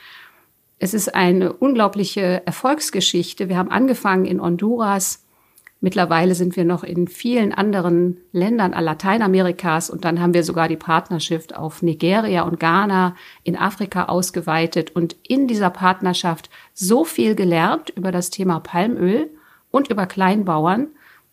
Es 0.78 0.94
ist 0.94 1.14
eine 1.14 1.52
unglaubliche 1.52 2.46
Erfolgsgeschichte. 2.46 3.48
Wir 3.48 3.56
haben 3.56 3.70
angefangen 3.70 4.24
in 4.24 4.40
Honduras 4.40 5.24
Mittlerweile 5.80 6.34
sind 6.34 6.56
wir 6.56 6.64
noch 6.64 6.82
in 6.82 7.06
vielen 7.06 7.52
anderen 7.52 8.18
Ländern 8.32 8.72
Lateinamerikas 8.72 9.90
und 9.90 10.04
dann 10.04 10.20
haben 10.20 10.34
wir 10.34 10.42
sogar 10.42 10.66
die 10.66 10.76
Partnerschaft 10.76 11.54
auf 11.54 11.82
Nigeria 11.82 12.42
und 12.42 12.58
Ghana 12.58 13.14
in 13.44 13.56
Afrika 13.56 14.06
ausgeweitet 14.06 14.90
und 14.96 15.14
in 15.22 15.46
dieser 15.46 15.70
Partnerschaft 15.70 16.50
so 16.74 17.04
viel 17.04 17.36
gelernt 17.36 17.90
über 17.90 18.10
das 18.10 18.30
Thema 18.30 18.58
Palmöl 18.58 19.30
und 19.70 19.88
über 19.88 20.06
Kleinbauern, 20.06 20.88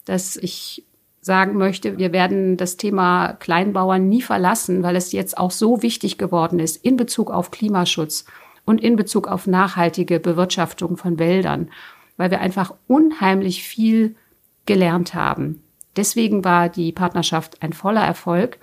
dass 0.06 0.36
ich 0.36 0.86
sagen 1.22 1.58
möchte, 1.58 1.98
wir 1.98 2.14
werden 2.14 2.56
das 2.56 2.78
Thema 2.78 3.34
Kleinbauern 3.34 4.08
nie 4.08 4.22
verlassen, 4.22 4.84
weil 4.84 4.96
es 4.96 5.12
jetzt 5.12 5.40
auch 5.40 5.50
so 5.50 5.82
wichtig 5.82 6.20
geworden 6.20 6.60
ist 6.60 6.86
in 6.86 6.98
Bezug 6.98 7.32
auf 7.32 7.50
Klimaschutz 7.50 8.26
und 8.64 8.80
in 8.80 8.96
Bezug 8.96 9.28
auf 9.28 9.48
nachhaltige 9.48 10.20
Bewirtschaftung 10.20 10.98
von 10.98 11.18
Wäldern, 11.18 11.72
weil 12.16 12.30
wir 12.30 12.42
einfach 12.42 12.76
unheimlich 12.88 13.64
viel 13.64 14.16
gelernt 14.66 15.14
haben. 15.14 15.62
Deswegen 15.96 16.44
war 16.44 16.70
die 16.70 16.92
Partnerschaft 16.92 17.62
ein 17.62 17.74
voller 17.74 18.04
Erfolg 18.04 18.60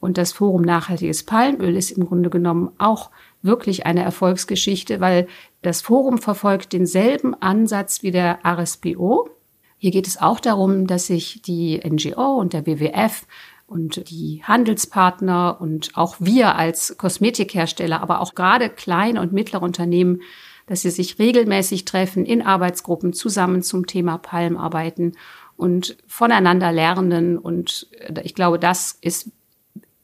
und 0.00 0.18
das 0.18 0.32
Forum 0.32 0.62
Nachhaltiges 0.62 1.22
Palmöl 1.22 1.76
ist 1.76 1.90
im 1.90 2.06
Grunde 2.06 2.28
genommen 2.28 2.72
auch 2.78 3.10
wirklich 3.40 3.86
eine 3.86 4.02
Erfolgsgeschichte, 4.02 5.00
weil 5.00 5.26
das 5.62 5.80
Forum 5.80 6.18
verfolgt 6.18 6.72
denselben 6.72 7.34
Ansatz 7.34 8.02
wie 8.02 8.10
der 8.10 8.40
RSPO. 8.44 9.30
Hier 9.78 9.90
geht 9.90 10.06
es 10.06 10.20
auch 10.20 10.40
darum, 10.40 10.86
dass 10.86 11.06
sich 11.06 11.40
die 11.42 11.80
NGO 11.82 12.34
und 12.34 12.52
der 12.52 12.66
WWF 12.66 13.26
und 13.66 14.10
die 14.10 14.42
Handelspartner 14.44 15.58
und 15.60 15.92
auch 15.94 16.16
wir 16.18 16.56
als 16.56 16.96
Kosmetikhersteller, 16.98 18.02
aber 18.02 18.20
auch 18.20 18.34
gerade 18.34 18.68
kleine 18.68 19.20
und 19.20 19.32
mittlere 19.32 19.62
Unternehmen, 19.62 20.20
dass 20.66 20.82
sie 20.82 20.90
sich 20.90 21.18
regelmäßig 21.18 21.84
treffen 21.84 22.24
in 22.24 22.42
Arbeitsgruppen 22.42 23.12
zusammen 23.12 23.62
zum 23.62 23.86
Thema 23.86 24.18
Palm 24.18 24.56
arbeiten 24.56 25.12
und 25.56 25.96
voneinander 26.06 26.72
lernen. 26.72 27.38
Und 27.38 27.88
ich 28.22 28.34
glaube, 28.34 28.58
das 28.58 28.98
ist 29.00 29.30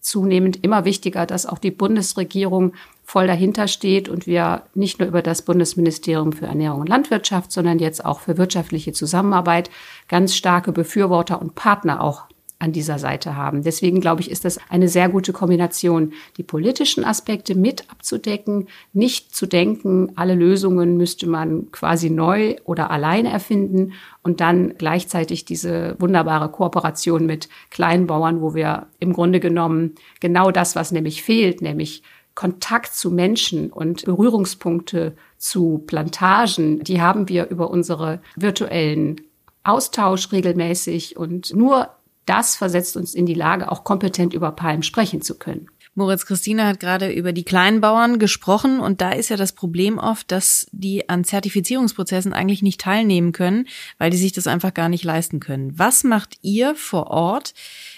zunehmend 0.01 0.65
immer 0.65 0.85
wichtiger, 0.85 1.27
dass 1.27 1.47
auch 1.47 1.59
die 1.59 1.71
Bundesregierung 1.71 2.73
voll 3.05 3.27
dahinter 3.27 3.69
steht 3.69 4.09
und 4.09 4.27
wir 4.27 4.63
nicht 4.75 4.99
nur 4.99 5.09
über 5.09 5.23
das 5.23 5.43
Bundesministerium 5.43 6.33
für 6.33 6.47
Ernährung 6.47 6.81
und 6.81 6.89
Landwirtschaft, 6.89 7.53
sondern 7.53 7.79
jetzt 7.79 8.05
auch 8.05 8.21
für 8.21 8.39
wirtschaftliche 8.39 8.93
Zusammenarbeit 8.93 9.71
ganz 10.09 10.35
starke 10.35 10.73
Befürworter 10.73 11.41
und 11.41 11.55
Partner 11.55 12.03
auch 12.03 12.25
an 12.61 12.73
dieser 12.73 12.99
Seite 12.99 13.35
haben. 13.37 13.63
Deswegen 13.63 14.01
glaube 14.01 14.21
ich, 14.21 14.31
ist 14.31 14.45
das 14.45 14.61
eine 14.69 14.89
sehr 14.89 15.09
gute 15.09 15.33
Kombination, 15.33 16.13
die 16.37 16.43
politischen 16.43 17.05
Aspekte 17.05 17.55
mit 17.55 17.91
abzudecken, 17.91 18.69
nicht 18.93 19.35
zu 19.35 19.47
denken, 19.47 20.13
alle 20.15 20.35
Lösungen 20.35 20.97
müsste 20.97 21.27
man 21.27 21.73
quasi 21.73 22.11
neu 22.11 22.57
oder 22.65 22.91
alleine 22.91 23.31
erfinden 23.31 23.95
und 24.23 24.41
dann 24.41 24.75
gleichzeitig 24.77 25.47
diese 25.47 25.97
wunderbare 25.99 26.51
Kooperation 26.51 27.27
mit 27.27 27.49
Kleinbauern, 27.71 28.43
wo 28.43 28.55
wir 28.55 28.87
im 28.99 29.15
Grunde 29.15 29.41
genommen 29.41 29.95
genau 30.21 30.51
das, 30.51 30.77
was 30.77 30.93
nämlich 30.93 31.23
fehlt, 31.23 31.63
nämlich 31.63 32.03
Kontakt 32.35 32.95
zu 32.95 33.11
Menschen 33.11 33.71
und 33.71 34.05
Berührungspunkte 34.05 35.17
zu 35.37 35.83
Plantagen, 35.87 36.85
die 36.85 37.01
haben 37.01 37.29
wir 37.29 37.49
über 37.49 37.71
unsere 37.71 38.21
virtuellen 38.37 39.21
Austausch 39.65 40.33
regelmäßig 40.33 41.17
und 41.17 41.55
nur 41.55 41.89
das 42.27 42.57
versetzt 42.57 42.97
uns 42.97 43.15
in 43.15 43.27
die 43.27 43.35
Lage, 43.35 43.71
auch 43.71 43.85
kompetent 43.85 44.35
über 44.35 44.53
Palm 44.53 44.83
sprechen 44.83 45.23
zu 45.23 45.39
können. 45.39 45.69
Moritz 45.95 46.25
Christina 46.25 46.67
hat 46.67 46.81
gerade 46.81 47.11
über 47.11 47.33
die 47.33 47.43
Kleinbauern 47.43 48.19
gesprochen 48.19 48.79
und 48.81 49.01
da 49.01 49.11
ist 49.11 49.29
ja 49.29 49.37
das 49.37 49.53
Problem 49.53 49.99
oft, 49.99 50.31
dass 50.31 50.69
die 50.71 51.09
an 51.09 51.25
Zertifizierungsprozessen 51.25 52.33
eigentlich 52.33 52.63
nicht 52.63 52.81
teilnehmen 52.81 53.33
können, 53.33 53.67
weil 53.99 54.11
die 54.11 54.17
sich 54.17 54.33
das 54.33 54.47
einfach 54.47 54.73
gar 54.73 54.89
nicht 54.89 55.05
leisten 55.05 55.41
können. 55.41 55.79
Was 55.79 56.05
macht 56.05 56.39
ihr 56.43 56.77
vor 56.77 57.09
Ort, 57.09 57.55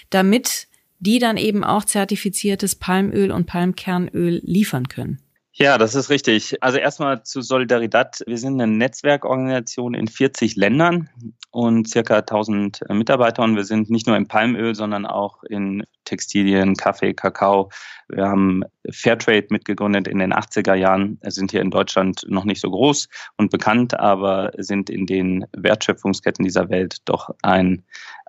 damit 0.09 0.67
die 0.99 1.19
dann 1.19 1.37
eben 1.37 1.63
auch 1.63 1.83
zertifiziertes 1.85 2.75
Palmöl 2.75 3.31
und 3.31 3.45
Palmkernöl 3.45 4.41
liefern 4.43 4.87
können? 4.87 5.19
Ja, 5.51 5.77
das 5.77 5.93
ist 5.93 6.09
richtig. 6.09 6.63
Also 6.63 6.79
erstmal 6.79 7.23
zu 7.23 7.41
Solidaridad. 7.41 8.23
Wir 8.25 8.39
sind 8.39 8.59
eine 8.59 8.71
Netzwerkorganisation 8.71 9.93
in 9.93 10.07
40 10.07 10.55
Ländern 10.55 11.09
und 11.53 11.87
circa 11.87 12.17
1000 12.17 12.81
Mitarbeiter 12.89 13.43
und 13.43 13.55
wir 13.55 13.63
sind 13.63 13.89
nicht 13.91 14.07
nur 14.07 14.17
im 14.17 14.27
Palmöl, 14.27 14.73
sondern 14.73 15.05
auch 15.05 15.43
in 15.43 15.83
Textilien, 16.03 16.75
Kaffee, 16.75 17.13
Kakao. 17.13 17.69
Wir 18.09 18.25
haben 18.25 18.63
Fairtrade 18.91 19.45
mitgegründet 19.51 20.07
in 20.07 20.17
den 20.17 20.33
80er 20.33 20.73
Jahren, 20.73 21.19
sind 21.21 21.51
hier 21.51 21.61
in 21.61 21.69
Deutschland 21.69 22.25
noch 22.27 22.43
nicht 22.43 22.59
so 22.59 22.71
groß 22.71 23.07
und 23.37 23.51
bekannt, 23.51 23.99
aber 23.99 24.51
sind 24.57 24.89
in 24.89 25.05
den 25.05 25.45
Wertschöpfungsketten 25.55 26.43
dieser 26.43 26.69
Welt 26.69 26.97
doch 27.05 27.29
ein 27.43 27.83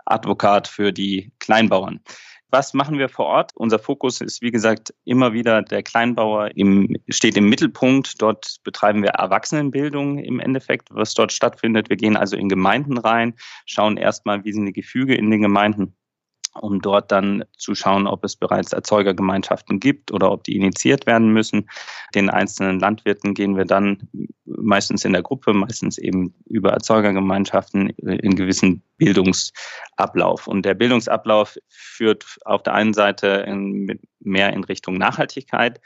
Advokat 0.05 0.69
für 0.69 0.93
die 0.93 1.33
Kleinbauern. 1.39 2.01
Was 2.55 2.73
machen 2.73 3.01
wir 3.01 3.09
vor 3.09 3.27
Ort? 3.27 3.51
Unser 3.57 3.81
Fokus 3.81 4.21
ist, 4.21 4.41
wie 4.41 4.53
gesagt, 4.53 4.95
immer 5.05 5.33
wieder 5.33 5.61
der 5.63 5.83
Kleinbauer 5.83 6.57
im, 6.57 6.95
steht 7.09 7.37
im 7.37 7.49
Mittelpunkt. 7.49 8.23
Dort 8.23 8.59
betreiben 8.63 9.03
wir 9.03 9.11
Erwachsenenbildung 9.11 10.19
im 10.19 10.39
Endeffekt, 10.39 10.87
was 10.93 11.15
dort 11.15 11.33
stattfindet. 11.33 11.91
Wir 11.91 11.97
gehen 11.97 12.17
also 12.17 12.37
in 12.37 12.49
Gemeinden 12.49 12.97
rein, 12.97 13.35
schauen 13.67 13.97
erstmal, 13.97 14.45
wie 14.45 14.53
sind 14.53 14.67
die 14.67 14.73
Gefüge 14.73 15.17
in 15.17 15.33
den 15.33 15.43
Gemeinden 15.43 15.97
um 16.61 16.81
dort 16.81 17.11
dann 17.11 17.45
zu 17.57 17.75
schauen, 17.75 18.07
ob 18.07 18.25
es 18.25 18.37
bereits 18.37 18.73
Erzeugergemeinschaften 18.73 19.81
gibt 19.81 20.13
oder 20.13 20.31
ob 20.31 20.45
die 20.45 20.57
initiiert 20.57 21.07
werden 21.07 21.33
müssen. 21.33 21.69
Den 22.15 22.31
einzelnen 22.31 22.81
Landwirten 22.81 23.35
gehen 23.35 23.57
wir 23.57 23.65
dann 23.65 24.09
meistens 24.45 25.05
in 25.05 25.13
der 25.13 25.23
Gruppe, 25.23 25.53
meistens 25.53 25.99
eben 25.99 26.35
über 26.47 26.71
Erzeugergemeinschaften 26.71 27.91
in 27.91 28.37
gewissen 28.37 28.83
Bildungsablauf. 28.97 30.47
Und 30.47 30.65
der 30.65 30.75
Bildungsablauf 30.75 31.59
führt 31.69 32.39
auf 32.45 32.63
der 32.63 32.75
einen 32.75 32.95
Seite 32.95 33.45
in, 33.47 33.99
mehr 34.21 34.53
in 34.53 34.65
Richtung 34.65 34.97
Nachhaltigkeit, 34.97 35.81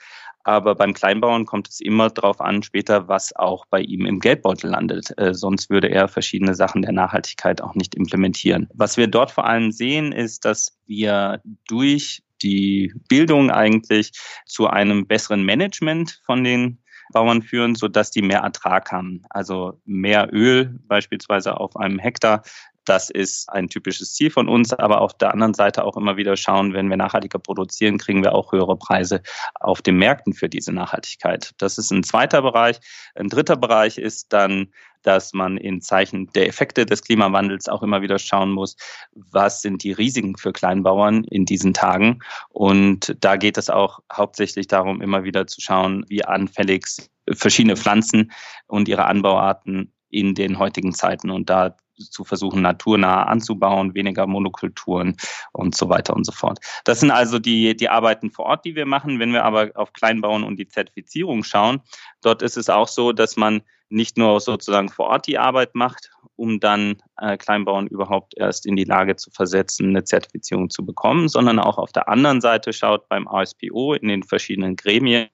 aber 0.48 0.74
beim 0.74 0.94
Kleinbauern 0.94 1.44
kommt 1.44 1.68
es 1.68 1.78
immer 1.78 2.08
darauf 2.08 2.40
an, 2.40 2.62
später, 2.62 3.06
was 3.06 3.36
auch 3.36 3.66
bei 3.66 3.82
ihm 3.82 4.06
im 4.06 4.18
Geldbeutel 4.18 4.70
landet. 4.70 5.12
Äh, 5.18 5.34
sonst 5.34 5.68
würde 5.68 5.90
er 5.90 6.08
verschiedene 6.08 6.54
Sachen 6.54 6.80
der 6.80 6.92
Nachhaltigkeit 6.92 7.60
auch 7.60 7.74
nicht 7.74 7.94
implementieren. 7.94 8.66
Was 8.72 8.96
wir 8.96 9.08
dort 9.08 9.30
vor 9.30 9.44
allem 9.44 9.72
sehen, 9.72 10.10
ist, 10.10 10.46
dass 10.46 10.78
wir 10.86 11.42
durch 11.66 12.22
die 12.40 12.94
Bildung 13.08 13.50
eigentlich 13.50 14.12
zu 14.46 14.68
einem 14.68 15.06
besseren 15.06 15.44
Management 15.44 16.22
von 16.24 16.42
den 16.44 16.78
Bauern 17.12 17.42
führen, 17.42 17.74
sodass 17.74 18.10
die 18.10 18.22
mehr 18.22 18.40
Ertrag 18.40 18.90
haben. 18.90 19.22
Also 19.28 19.78
mehr 19.84 20.30
Öl 20.32 20.78
beispielsweise 20.86 21.60
auf 21.60 21.76
einem 21.76 21.98
Hektar 21.98 22.42
das 22.88 23.10
ist 23.10 23.48
ein 23.50 23.68
typisches 23.68 24.14
Ziel 24.14 24.30
von 24.30 24.48
uns, 24.48 24.72
aber 24.72 25.00
auf 25.00 25.16
der 25.16 25.32
anderen 25.32 25.54
Seite 25.54 25.84
auch 25.84 25.96
immer 25.96 26.16
wieder 26.16 26.36
schauen, 26.36 26.72
wenn 26.72 26.88
wir 26.88 26.96
nachhaltiger 26.96 27.38
produzieren, 27.38 27.98
kriegen 27.98 28.22
wir 28.22 28.34
auch 28.34 28.52
höhere 28.52 28.76
Preise 28.76 29.22
auf 29.60 29.82
den 29.82 29.96
Märkten 29.96 30.32
für 30.32 30.48
diese 30.48 30.72
Nachhaltigkeit. 30.72 31.52
Das 31.58 31.78
ist 31.78 31.90
ein 31.90 32.02
zweiter 32.02 32.42
Bereich. 32.42 32.78
Ein 33.14 33.28
dritter 33.28 33.56
Bereich 33.56 33.98
ist 33.98 34.32
dann 34.32 34.68
dass 35.02 35.32
man 35.32 35.56
in 35.56 35.80
Zeichen 35.80 36.26
der 36.34 36.48
Effekte 36.48 36.84
des 36.84 37.02
Klimawandels 37.02 37.68
auch 37.68 37.82
immer 37.82 38.02
wieder 38.02 38.18
schauen 38.18 38.50
muss, 38.50 38.76
was 39.12 39.62
sind 39.62 39.82
die 39.82 39.92
Risiken 39.92 40.36
für 40.36 40.52
Kleinbauern 40.52 41.24
in 41.24 41.44
diesen 41.44 41.72
Tagen. 41.72 42.20
Und 42.50 43.16
da 43.20 43.36
geht 43.36 43.58
es 43.58 43.70
auch 43.70 44.00
hauptsächlich 44.12 44.66
darum, 44.66 45.00
immer 45.00 45.24
wieder 45.24 45.46
zu 45.46 45.60
schauen, 45.60 46.04
wie 46.08 46.24
anfällig 46.24 46.84
verschiedene 47.32 47.76
Pflanzen 47.76 48.32
und 48.66 48.88
ihre 48.88 49.06
Anbauarten 49.06 49.92
in 50.10 50.34
den 50.34 50.58
heutigen 50.58 50.92
Zeiten 50.94 51.30
und 51.30 51.50
da 51.50 51.76
zu 51.98 52.24
versuchen, 52.24 52.62
naturnah 52.62 53.24
anzubauen, 53.24 53.94
weniger 53.94 54.26
Monokulturen 54.26 55.16
und 55.52 55.76
so 55.76 55.88
weiter 55.88 56.14
und 56.14 56.24
so 56.24 56.32
fort. 56.32 56.58
Das 56.84 57.00
sind 57.00 57.10
also 57.10 57.38
die, 57.38 57.76
die 57.76 57.88
Arbeiten 57.88 58.30
vor 58.30 58.46
Ort, 58.46 58.64
die 58.64 58.74
wir 58.74 58.86
machen. 58.86 59.18
Wenn 59.18 59.32
wir 59.32 59.44
aber 59.44 59.70
auf 59.74 59.92
Kleinbauen 59.92 60.44
und 60.44 60.58
die 60.58 60.68
Zertifizierung 60.68 61.44
schauen, 61.44 61.80
dort 62.22 62.42
ist 62.42 62.56
es 62.56 62.70
auch 62.70 62.88
so, 62.88 63.12
dass 63.12 63.36
man 63.36 63.62
nicht 63.90 64.18
nur 64.18 64.40
sozusagen 64.40 64.88
vor 64.88 65.06
Ort 65.06 65.26
die 65.26 65.38
Arbeit 65.38 65.74
macht, 65.74 66.10
um 66.36 66.60
dann 66.60 66.96
äh, 67.16 67.36
Kleinbauern 67.36 67.86
überhaupt 67.86 68.34
erst 68.36 68.66
in 68.66 68.76
die 68.76 68.84
Lage 68.84 69.16
zu 69.16 69.30
versetzen, 69.30 69.88
eine 69.88 70.04
Zertifizierung 70.04 70.70
zu 70.70 70.84
bekommen, 70.84 71.28
sondern 71.28 71.58
auch 71.58 71.78
auf 71.78 71.92
der 71.92 72.08
anderen 72.08 72.40
Seite 72.40 72.72
schaut 72.72 73.08
beim 73.08 73.26
ASPO 73.26 73.94
in 73.94 74.08
den 74.08 74.22
verschiedenen 74.22 74.76
Gremien, 74.76 75.28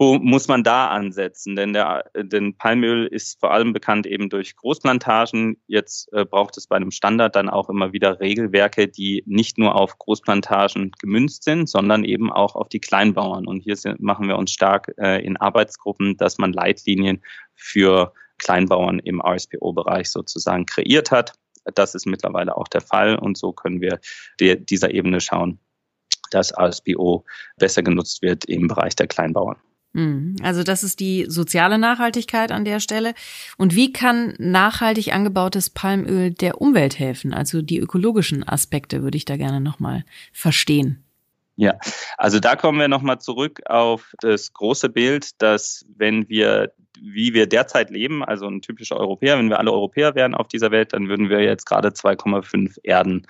muss 0.00 0.48
man 0.48 0.64
da 0.64 0.88
ansetzen? 0.88 1.56
Denn, 1.56 1.74
der, 1.74 2.10
denn 2.16 2.56
Palmöl 2.56 3.06
ist 3.06 3.38
vor 3.38 3.52
allem 3.52 3.74
bekannt 3.74 4.06
eben 4.06 4.30
durch 4.30 4.56
Großplantagen. 4.56 5.60
Jetzt 5.66 6.10
äh, 6.14 6.24
braucht 6.24 6.56
es 6.56 6.66
bei 6.66 6.76
einem 6.76 6.90
Standard 6.90 7.36
dann 7.36 7.50
auch 7.50 7.68
immer 7.68 7.92
wieder 7.92 8.18
Regelwerke, 8.18 8.88
die 8.88 9.22
nicht 9.26 9.58
nur 9.58 9.74
auf 9.74 9.98
Großplantagen 9.98 10.92
gemünzt 10.98 11.44
sind, 11.44 11.68
sondern 11.68 12.04
eben 12.04 12.32
auch 12.32 12.54
auf 12.54 12.70
die 12.70 12.80
Kleinbauern. 12.80 13.46
Und 13.46 13.60
hier 13.60 13.76
sind, 13.76 14.00
machen 14.00 14.26
wir 14.26 14.38
uns 14.38 14.52
stark 14.52 14.90
äh, 14.96 15.22
in 15.22 15.36
Arbeitsgruppen, 15.36 16.16
dass 16.16 16.38
man 16.38 16.54
Leitlinien 16.54 17.22
für 17.54 18.14
Kleinbauern 18.38 19.00
im 19.00 19.20
RSPO-Bereich 19.20 20.10
sozusagen 20.10 20.64
kreiert 20.64 21.10
hat. 21.10 21.34
Das 21.74 21.94
ist 21.94 22.06
mittlerweile 22.06 22.56
auch 22.56 22.68
der 22.68 22.80
Fall 22.80 23.16
und 23.16 23.36
so 23.36 23.52
können 23.52 23.82
wir 23.82 24.00
der, 24.40 24.56
dieser 24.56 24.94
Ebene 24.94 25.20
schauen, 25.20 25.60
dass 26.30 26.56
RSPO 26.58 27.26
besser 27.58 27.82
genutzt 27.82 28.22
wird 28.22 28.46
im 28.46 28.66
Bereich 28.66 28.96
der 28.96 29.06
Kleinbauern. 29.06 29.58
Mhm. 29.92 30.36
Also 30.42 30.62
das 30.62 30.84
ist 30.84 31.00
die 31.00 31.26
soziale 31.28 31.78
Nachhaltigkeit 31.78 32.52
an 32.52 32.64
der 32.64 32.80
Stelle. 32.80 33.14
Und 33.56 33.74
wie 33.74 33.92
kann 33.92 34.34
nachhaltig 34.38 35.12
angebautes 35.12 35.70
Palmöl 35.70 36.30
der 36.30 36.60
Umwelt 36.60 36.98
helfen? 36.98 37.34
Also 37.34 37.62
die 37.62 37.78
ökologischen 37.78 38.46
Aspekte 38.46 39.02
würde 39.02 39.16
ich 39.16 39.24
da 39.24 39.36
gerne 39.36 39.60
nochmal 39.60 40.04
verstehen. 40.32 41.02
Ja, 41.56 41.74
also 42.16 42.40
da 42.40 42.56
kommen 42.56 42.78
wir 42.78 42.88
nochmal 42.88 43.20
zurück 43.20 43.60
auf 43.66 44.14
das 44.20 44.54
große 44.54 44.88
Bild, 44.88 45.42
dass 45.42 45.84
wenn 45.94 46.26
wir, 46.30 46.72
wie 46.98 47.34
wir 47.34 47.46
derzeit 47.46 47.90
leben, 47.90 48.24
also 48.24 48.46
ein 48.46 48.62
typischer 48.62 48.96
Europäer, 48.96 49.36
wenn 49.38 49.50
wir 49.50 49.58
alle 49.58 49.72
Europäer 49.72 50.14
wären 50.14 50.34
auf 50.34 50.48
dieser 50.48 50.70
Welt, 50.70 50.94
dann 50.94 51.08
würden 51.08 51.28
wir 51.28 51.42
jetzt 51.42 51.66
gerade 51.66 51.88
2,5 51.88 52.78
Erden 52.82 53.26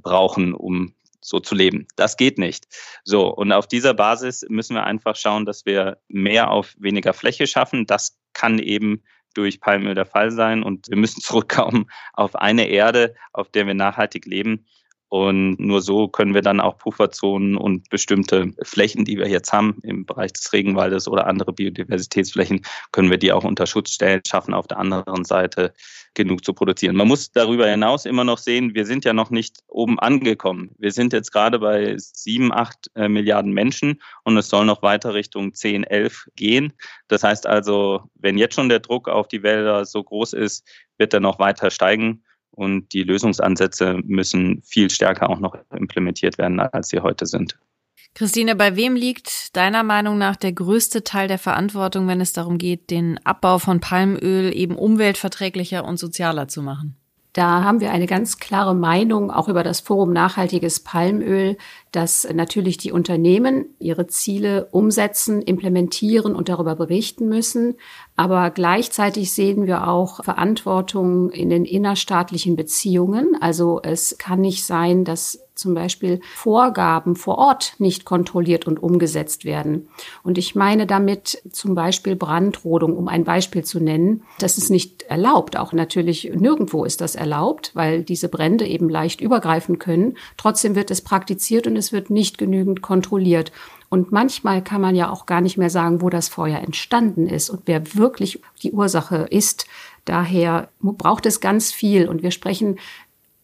brauchen, 0.00 0.54
um 0.54 0.94
so 1.22 1.40
zu 1.40 1.54
leben. 1.54 1.86
Das 1.96 2.16
geht 2.16 2.38
nicht. 2.38 2.66
So, 3.04 3.28
und 3.28 3.52
auf 3.52 3.66
dieser 3.66 3.94
Basis 3.94 4.44
müssen 4.48 4.74
wir 4.74 4.84
einfach 4.84 5.16
schauen, 5.16 5.46
dass 5.46 5.64
wir 5.64 5.98
mehr 6.08 6.50
auf 6.50 6.74
weniger 6.78 7.12
Fläche 7.12 7.46
schaffen. 7.46 7.86
Das 7.86 8.18
kann 8.32 8.58
eben 8.58 9.02
durch 9.34 9.60
Palmöl 9.60 9.94
der 9.94 10.06
Fall 10.06 10.30
sein. 10.30 10.62
Und 10.62 10.88
wir 10.88 10.96
müssen 10.96 11.20
zurückkommen 11.22 11.86
auf 12.12 12.36
eine 12.36 12.68
Erde, 12.68 13.14
auf 13.32 13.48
der 13.48 13.66
wir 13.66 13.74
nachhaltig 13.74 14.26
leben. 14.26 14.66
Und 15.12 15.60
nur 15.60 15.82
so 15.82 16.08
können 16.08 16.32
wir 16.32 16.40
dann 16.40 16.58
auch 16.58 16.78
Pufferzonen 16.78 17.58
und 17.58 17.90
bestimmte 17.90 18.50
Flächen, 18.62 19.04
die 19.04 19.18
wir 19.18 19.28
jetzt 19.28 19.52
haben 19.52 19.76
im 19.82 20.06
Bereich 20.06 20.32
des 20.32 20.50
Regenwaldes 20.54 21.06
oder 21.06 21.26
andere 21.26 21.52
Biodiversitätsflächen, 21.52 22.62
können 22.92 23.10
wir 23.10 23.18
die 23.18 23.30
auch 23.30 23.44
unter 23.44 23.66
Schutz 23.66 23.90
stellen, 23.90 24.22
schaffen 24.26 24.54
auf 24.54 24.68
der 24.68 24.78
anderen 24.78 25.26
Seite 25.26 25.74
genug 26.14 26.46
zu 26.46 26.54
produzieren. 26.54 26.96
Man 26.96 27.08
muss 27.08 27.30
darüber 27.30 27.68
hinaus 27.68 28.06
immer 28.06 28.24
noch 28.24 28.38
sehen, 28.38 28.74
wir 28.74 28.86
sind 28.86 29.04
ja 29.04 29.12
noch 29.12 29.28
nicht 29.28 29.58
oben 29.68 29.98
angekommen. 29.98 30.70
Wir 30.78 30.92
sind 30.92 31.12
jetzt 31.12 31.30
gerade 31.30 31.58
bei 31.58 31.94
sieben, 31.98 32.50
acht 32.50 32.90
äh, 32.94 33.06
Milliarden 33.06 33.52
Menschen 33.52 34.00
und 34.24 34.38
es 34.38 34.48
soll 34.48 34.64
noch 34.64 34.80
weiter 34.80 35.12
Richtung 35.12 35.52
zehn, 35.52 35.84
elf 35.84 36.24
gehen. 36.36 36.72
Das 37.08 37.22
heißt 37.22 37.46
also, 37.46 38.04
wenn 38.14 38.38
jetzt 38.38 38.54
schon 38.54 38.70
der 38.70 38.80
Druck 38.80 39.10
auf 39.10 39.28
die 39.28 39.42
Wälder 39.42 39.84
so 39.84 40.02
groß 40.02 40.32
ist, 40.32 40.66
wird 40.96 41.12
er 41.12 41.20
noch 41.20 41.38
weiter 41.38 41.70
steigen 41.70 42.22
und 42.52 42.92
die 42.92 43.02
Lösungsansätze 43.02 43.98
müssen 44.04 44.62
viel 44.62 44.90
stärker 44.90 45.28
auch 45.28 45.40
noch 45.40 45.56
implementiert 45.74 46.38
werden, 46.38 46.60
als 46.60 46.88
sie 46.88 47.00
heute 47.00 47.26
sind. 47.26 47.58
Christine, 48.14 48.54
bei 48.54 48.76
wem 48.76 48.94
liegt 48.94 49.56
deiner 49.56 49.82
Meinung 49.82 50.18
nach 50.18 50.36
der 50.36 50.52
größte 50.52 51.02
Teil 51.02 51.28
der 51.28 51.38
Verantwortung, 51.38 52.06
wenn 52.08 52.20
es 52.20 52.34
darum 52.34 52.58
geht, 52.58 52.90
den 52.90 53.18
Abbau 53.24 53.58
von 53.58 53.80
Palmöl 53.80 54.54
eben 54.54 54.76
umweltverträglicher 54.76 55.84
und 55.84 55.96
sozialer 55.96 56.46
zu 56.46 56.62
machen? 56.62 56.96
Da 57.32 57.64
haben 57.64 57.80
wir 57.80 57.92
eine 57.92 58.06
ganz 58.06 58.38
klare 58.38 58.74
Meinung 58.74 59.30
auch 59.30 59.48
über 59.48 59.62
das 59.62 59.80
Forum 59.80 60.12
Nachhaltiges 60.12 60.80
Palmöl, 60.80 61.56
dass 61.90 62.28
natürlich 62.30 62.76
die 62.76 62.92
Unternehmen 62.92 63.74
ihre 63.78 64.06
Ziele 64.06 64.68
umsetzen, 64.70 65.40
implementieren 65.40 66.34
und 66.34 66.50
darüber 66.50 66.76
berichten 66.76 67.28
müssen. 67.30 67.76
Aber 68.16 68.50
gleichzeitig 68.50 69.32
sehen 69.32 69.66
wir 69.66 69.88
auch 69.88 70.22
Verantwortung 70.22 71.30
in 71.30 71.48
den 71.48 71.64
innerstaatlichen 71.64 72.54
Beziehungen. 72.54 73.34
Also 73.40 73.80
es 73.82 74.18
kann 74.18 74.42
nicht 74.42 74.66
sein, 74.66 75.04
dass 75.04 75.42
zum 75.62 75.74
Beispiel 75.74 76.20
Vorgaben 76.34 77.16
vor 77.16 77.38
Ort 77.38 77.74
nicht 77.78 78.04
kontrolliert 78.04 78.66
und 78.66 78.82
umgesetzt 78.82 79.44
werden. 79.44 79.88
Und 80.22 80.36
ich 80.36 80.54
meine 80.54 80.86
damit 80.86 81.42
zum 81.50 81.74
Beispiel 81.74 82.16
Brandrodung, 82.16 82.96
um 82.96 83.08
ein 83.08 83.24
Beispiel 83.24 83.64
zu 83.64 83.80
nennen. 83.80 84.24
Das 84.38 84.58
ist 84.58 84.70
nicht 84.70 85.02
erlaubt. 85.04 85.56
Auch 85.56 85.72
natürlich 85.72 86.30
nirgendwo 86.34 86.84
ist 86.84 87.00
das 87.00 87.14
erlaubt, 87.14 87.70
weil 87.74 88.02
diese 88.02 88.28
Brände 88.28 88.66
eben 88.66 88.88
leicht 88.88 89.20
übergreifen 89.20 89.78
können. 89.78 90.18
Trotzdem 90.36 90.74
wird 90.74 90.90
es 90.90 91.00
praktiziert 91.00 91.66
und 91.66 91.76
es 91.76 91.92
wird 91.92 92.10
nicht 92.10 92.36
genügend 92.36 92.82
kontrolliert. 92.82 93.52
Und 93.88 94.10
manchmal 94.10 94.64
kann 94.64 94.80
man 94.80 94.96
ja 94.96 95.10
auch 95.10 95.26
gar 95.26 95.42
nicht 95.42 95.58
mehr 95.58 95.68
sagen, 95.68 96.00
wo 96.00 96.08
das 96.08 96.28
Feuer 96.28 96.58
entstanden 96.60 97.26
ist 97.26 97.50
und 97.50 97.62
wer 97.66 97.94
wirklich 97.94 98.40
die 98.62 98.72
Ursache 98.72 99.26
ist. 99.30 99.66
Daher 100.06 100.70
braucht 100.80 101.26
es 101.26 101.40
ganz 101.40 101.72
viel. 101.72 102.08
Und 102.08 102.22
wir 102.22 102.30
sprechen 102.30 102.78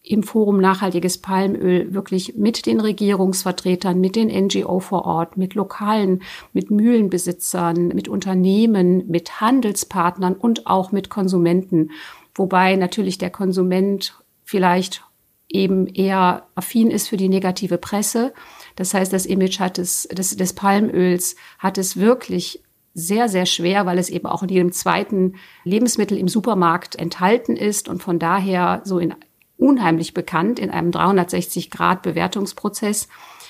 im 0.09 0.23
Forum 0.23 0.59
Nachhaltiges 0.59 1.19
Palmöl 1.19 1.93
wirklich 1.93 2.35
mit 2.35 2.65
den 2.65 2.79
Regierungsvertretern, 2.79 4.01
mit 4.01 4.15
den 4.15 4.27
NGO 4.27 4.79
vor 4.79 5.05
Ort, 5.05 5.37
mit 5.37 5.53
Lokalen, 5.53 6.23
mit 6.51 6.71
Mühlenbesitzern, 6.71 7.89
mit 7.89 8.07
Unternehmen, 8.07 9.07
mit 9.07 9.39
Handelspartnern 9.39 10.33
und 10.33 10.65
auch 10.65 10.91
mit 10.91 11.11
Konsumenten. 11.11 11.91
Wobei 12.33 12.75
natürlich 12.75 13.19
der 13.19 13.29
Konsument 13.29 14.15
vielleicht 14.43 15.03
eben 15.47 15.85
eher 15.85 16.47
affin 16.55 16.89
ist 16.89 17.07
für 17.07 17.17
die 17.17 17.29
negative 17.29 17.77
Presse. 17.77 18.33
Das 18.75 18.95
heißt, 18.95 19.13
das 19.13 19.27
Image 19.27 19.59
hat 19.59 19.77
es, 19.77 20.07
des, 20.07 20.35
des 20.35 20.53
Palmöls 20.53 21.35
hat 21.59 21.77
es 21.77 21.97
wirklich 21.97 22.63
sehr, 22.95 23.29
sehr 23.29 23.45
schwer, 23.45 23.85
weil 23.85 23.99
es 23.99 24.09
eben 24.09 24.25
auch 24.25 24.41
in 24.41 24.49
jedem 24.49 24.71
zweiten 24.71 25.35
Lebensmittel 25.65 26.17
im 26.17 26.27
Supermarkt 26.27 26.95
enthalten 26.95 27.55
ist 27.55 27.87
und 27.87 28.01
von 28.01 28.17
daher 28.17 28.81
so 28.85 28.97
in 28.97 29.13
unheimlich 29.59 30.13
bekannt 30.13 30.59
in 30.59 30.71
einem 30.71 30.91
360-Grad-Bewertungsprozess. 30.91 33.07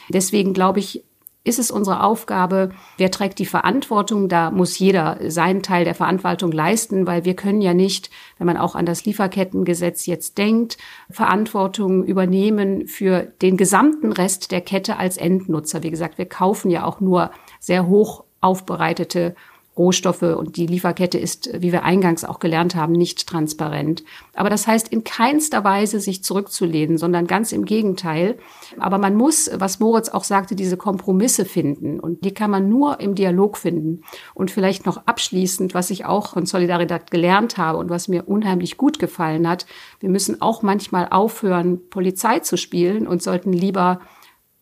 Deswegen 0.09 0.53
glaube 0.53 0.79
ich, 0.79 1.03
ist 1.45 1.57
es 1.57 1.71
unsere 1.71 2.03
Aufgabe, 2.03 2.71
wer 2.97 3.11
trägt 3.11 3.39
die 3.39 3.45
Verantwortung? 3.45 4.27
Da 4.27 4.51
muss 4.51 4.77
jeder 4.77 5.31
seinen 5.31 5.63
Teil 5.63 5.85
der 5.85 5.95
Verantwortung 5.95 6.51
leisten, 6.51 7.07
weil 7.07 7.23
wir 7.23 7.33
können 7.33 7.61
ja 7.61 7.73
nicht, 7.73 8.09
wenn 8.37 8.45
man 8.45 8.57
auch 8.57 8.75
an 8.75 8.85
das 8.85 9.05
Lieferkettengesetz 9.05 10.05
jetzt 10.05 10.37
denkt, 10.37 10.77
Verantwortung 11.09 12.03
übernehmen 12.03 12.87
für 12.87 13.21
den 13.41 13.55
gesamten 13.55 14.11
Rest 14.11 14.51
der 14.51 14.59
Kette 14.61 14.97
als 14.97 15.15
Endnutzer. 15.15 15.81
Wie 15.81 15.91
gesagt, 15.91 16.17
wir 16.17 16.27
kaufen 16.27 16.69
ja 16.69 16.83
auch 16.83 16.99
nur 16.99 17.31
sehr 17.59 17.87
hoch 17.87 18.25
aufbereitete 18.41 19.33
Rohstoffe 19.79 20.21
und 20.21 20.57
die 20.57 20.67
Lieferkette 20.67 21.17
ist, 21.17 21.49
wie 21.53 21.71
wir 21.71 21.83
eingangs 21.83 22.25
auch 22.25 22.39
gelernt 22.39 22.75
haben, 22.75 22.91
nicht 22.91 23.25
transparent. 23.27 24.03
Aber 24.33 24.49
das 24.49 24.67
heißt 24.67 24.89
in 24.89 25.05
keinster 25.05 25.63
Weise 25.63 26.01
sich 26.01 26.21
zurückzulehnen, 26.21 26.97
sondern 26.97 27.27
ganz 27.27 27.53
im 27.53 27.63
Gegenteil. 27.63 28.37
Aber 28.77 28.97
man 28.97 29.15
muss, 29.15 29.49
was 29.53 29.79
Moritz 29.79 30.09
auch 30.09 30.25
sagte, 30.25 30.55
diese 30.55 30.75
Kompromisse 30.75 31.45
finden 31.45 31.99
und 32.01 32.25
die 32.25 32.33
kann 32.33 32.51
man 32.51 32.67
nur 32.67 32.99
im 32.99 33.15
Dialog 33.15 33.57
finden. 33.57 34.03
Und 34.33 34.51
vielleicht 34.51 34.85
noch 34.85 35.07
abschließend, 35.07 35.73
was 35.73 35.89
ich 35.89 36.05
auch 36.05 36.33
von 36.33 36.45
Solidarität 36.45 37.09
gelernt 37.09 37.57
habe 37.57 37.77
und 37.77 37.89
was 37.89 38.09
mir 38.09 38.27
unheimlich 38.27 38.75
gut 38.75 38.99
gefallen 38.99 39.47
hat, 39.47 39.65
wir 40.01 40.09
müssen 40.09 40.41
auch 40.41 40.61
manchmal 40.61 41.07
aufhören, 41.09 41.89
Polizei 41.89 42.39
zu 42.39 42.57
spielen 42.57 43.07
und 43.07 43.23
sollten 43.23 43.53
lieber 43.53 44.01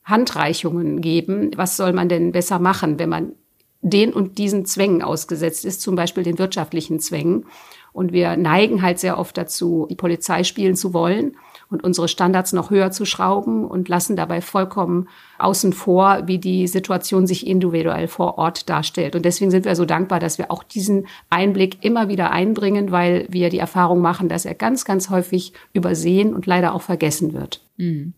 Handreichungen 0.03 1.01
geben. 1.01 1.49
Was 1.55 1.75
soll 1.75 1.91
man 1.91 2.07
denn 2.07 2.31
besser 2.31 2.59
machen, 2.59 2.99
wenn 2.99 3.09
man 3.09 3.31
den 3.81 4.13
und 4.13 4.37
diesen 4.37 4.65
Zwängen 4.65 5.01
ausgesetzt 5.01 5.65
ist, 5.65 5.81
zum 5.81 5.95
Beispiel 5.95 6.23
den 6.23 6.39
wirtschaftlichen 6.39 6.99
Zwängen. 6.99 7.45
Und 7.93 8.11
wir 8.11 8.37
neigen 8.37 8.83
halt 8.83 8.99
sehr 8.99 9.17
oft 9.17 9.37
dazu, 9.37 9.87
die 9.89 9.95
Polizei 9.95 10.43
spielen 10.43 10.75
zu 10.75 10.93
wollen 10.93 11.35
und 11.69 11.83
unsere 11.83 12.07
Standards 12.07 12.53
noch 12.53 12.69
höher 12.69 12.91
zu 12.91 13.05
schrauben 13.05 13.65
und 13.65 13.89
lassen 13.89 14.15
dabei 14.15 14.41
vollkommen 14.41 15.09
außen 15.39 15.73
vor, 15.73 16.27
wie 16.27 16.37
die 16.37 16.67
Situation 16.67 17.27
sich 17.27 17.47
individuell 17.47 18.07
vor 18.07 18.37
Ort 18.37 18.69
darstellt. 18.69 19.15
Und 19.15 19.25
deswegen 19.25 19.51
sind 19.51 19.65
wir 19.65 19.75
so 19.75 19.85
dankbar, 19.85 20.19
dass 20.19 20.37
wir 20.37 20.51
auch 20.51 20.63
diesen 20.63 21.07
Einblick 21.29 21.83
immer 21.83 22.07
wieder 22.07 22.31
einbringen, 22.31 22.91
weil 22.91 23.25
wir 23.29 23.49
die 23.49 23.59
Erfahrung 23.59 23.99
machen, 23.99 24.29
dass 24.29 24.45
er 24.45 24.53
ganz, 24.53 24.85
ganz 24.85 25.09
häufig 25.09 25.53
übersehen 25.73 26.33
und 26.33 26.45
leider 26.45 26.73
auch 26.73 26.83
vergessen 26.83 27.33
wird. 27.33 27.61
Mhm. 27.77 28.13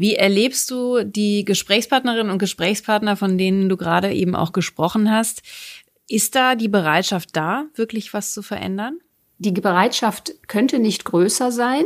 Wie 0.00 0.14
erlebst 0.14 0.70
du 0.70 1.04
die 1.04 1.44
Gesprächspartnerinnen 1.44 2.32
und 2.32 2.38
Gesprächspartner, 2.38 3.16
von 3.16 3.36
denen 3.36 3.68
du 3.68 3.76
gerade 3.76 4.10
eben 4.14 4.34
auch 4.34 4.52
gesprochen 4.52 5.10
hast? 5.10 5.42
Ist 6.08 6.34
da 6.34 6.54
die 6.54 6.68
Bereitschaft 6.68 7.36
da, 7.36 7.66
wirklich 7.74 8.14
was 8.14 8.32
zu 8.32 8.40
verändern? 8.40 9.00
Die 9.36 9.52
Bereitschaft 9.52 10.32
könnte 10.48 10.78
nicht 10.78 11.04
größer 11.04 11.52
sein. 11.52 11.84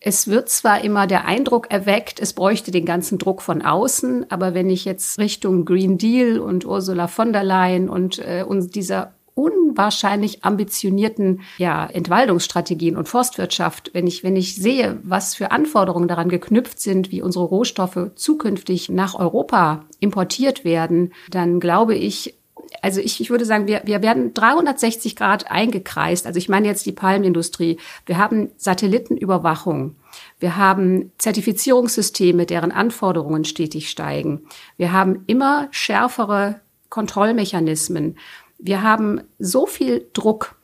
Es 0.00 0.28
wird 0.28 0.48
zwar 0.48 0.82
immer 0.82 1.06
der 1.06 1.26
Eindruck 1.26 1.70
erweckt, 1.70 2.18
es 2.18 2.32
bräuchte 2.32 2.70
den 2.70 2.86
ganzen 2.86 3.18
Druck 3.18 3.42
von 3.42 3.60
außen, 3.60 4.30
aber 4.30 4.54
wenn 4.54 4.70
ich 4.70 4.86
jetzt 4.86 5.18
Richtung 5.18 5.66
Green 5.66 5.98
Deal 5.98 6.40
und 6.40 6.64
Ursula 6.64 7.08
von 7.08 7.34
der 7.34 7.44
Leyen 7.44 7.90
und, 7.90 8.20
äh, 8.20 8.42
und 8.42 8.74
dieser 8.74 9.17
unwahrscheinlich 9.38 10.44
ambitionierten 10.44 11.42
ja, 11.58 11.86
Entwaldungsstrategien 11.86 12.96
und 12.96 13.08
Forstwirtschaft, 13.08 13.90
wenn 13.94 14.08
ich, 14.08 14.24
wenn 14.24 14.34
ich 14.34 14.56
sehe, 14.56 14.98
was 15.04 15.36
für 15.36 15.52
Anforderungen 15.52 16.08
daran 16.08 16.28
geknüpft 16.28 16.80
sind, 16.80 17.12
wie 17.12 17.22
unsere 17.22 17.44
Rohstoffe 17.44 18.10
zukünftig 18.16 18.88
nach 18.88 19.14
Europa 19.14 19.84
importiert 20.00 20.64
werden, 20.64 21.12
dann 21.30 21.60
glaube 21.60 21.94
ich, 21.94 22.34
also 22.82 23.00
ich, 23.00 23.20
ich 23.20 23.30
würde 23.30 23.44
sagen, 23.44 23.68
wir, 23.68 23.82
wir 23.84 24.02
werden 24.02 24.34
360 24.34 25.14
Grad 25.14 25.48
eingekreist. 25.52 26.26
Also 26.26 26.38
ich 26.38 26.48
meine 26.48 26.66
jetzt 26.66 26.84
die 26.84 26.92
Palmindustrie. 26.92 27.78
Wir 28.06 28.18
haben 28.18 28.50
Satellitenüberwachung. 28.56 29.94
Wir 30.40 30.56
haben 30.56 31.12
Zertifizierungssysteme, 31.18 32.44
deren 32.44 32.72
Anforderungen 32.72 33.44
stetig 33.44 33.88
steigen. 33.88 34.48
Wir 34.76 34.92
haben 34.92 35.22
immer 35.28 35.68
schärfere 35.70 36.60
Kontrollmechanismen. 36.88 38.16
Wir 38.58 38.82
haben 38.82 39.22
so 39.38 39.66
viel 39.66 40.08
Druck 40.12 40.56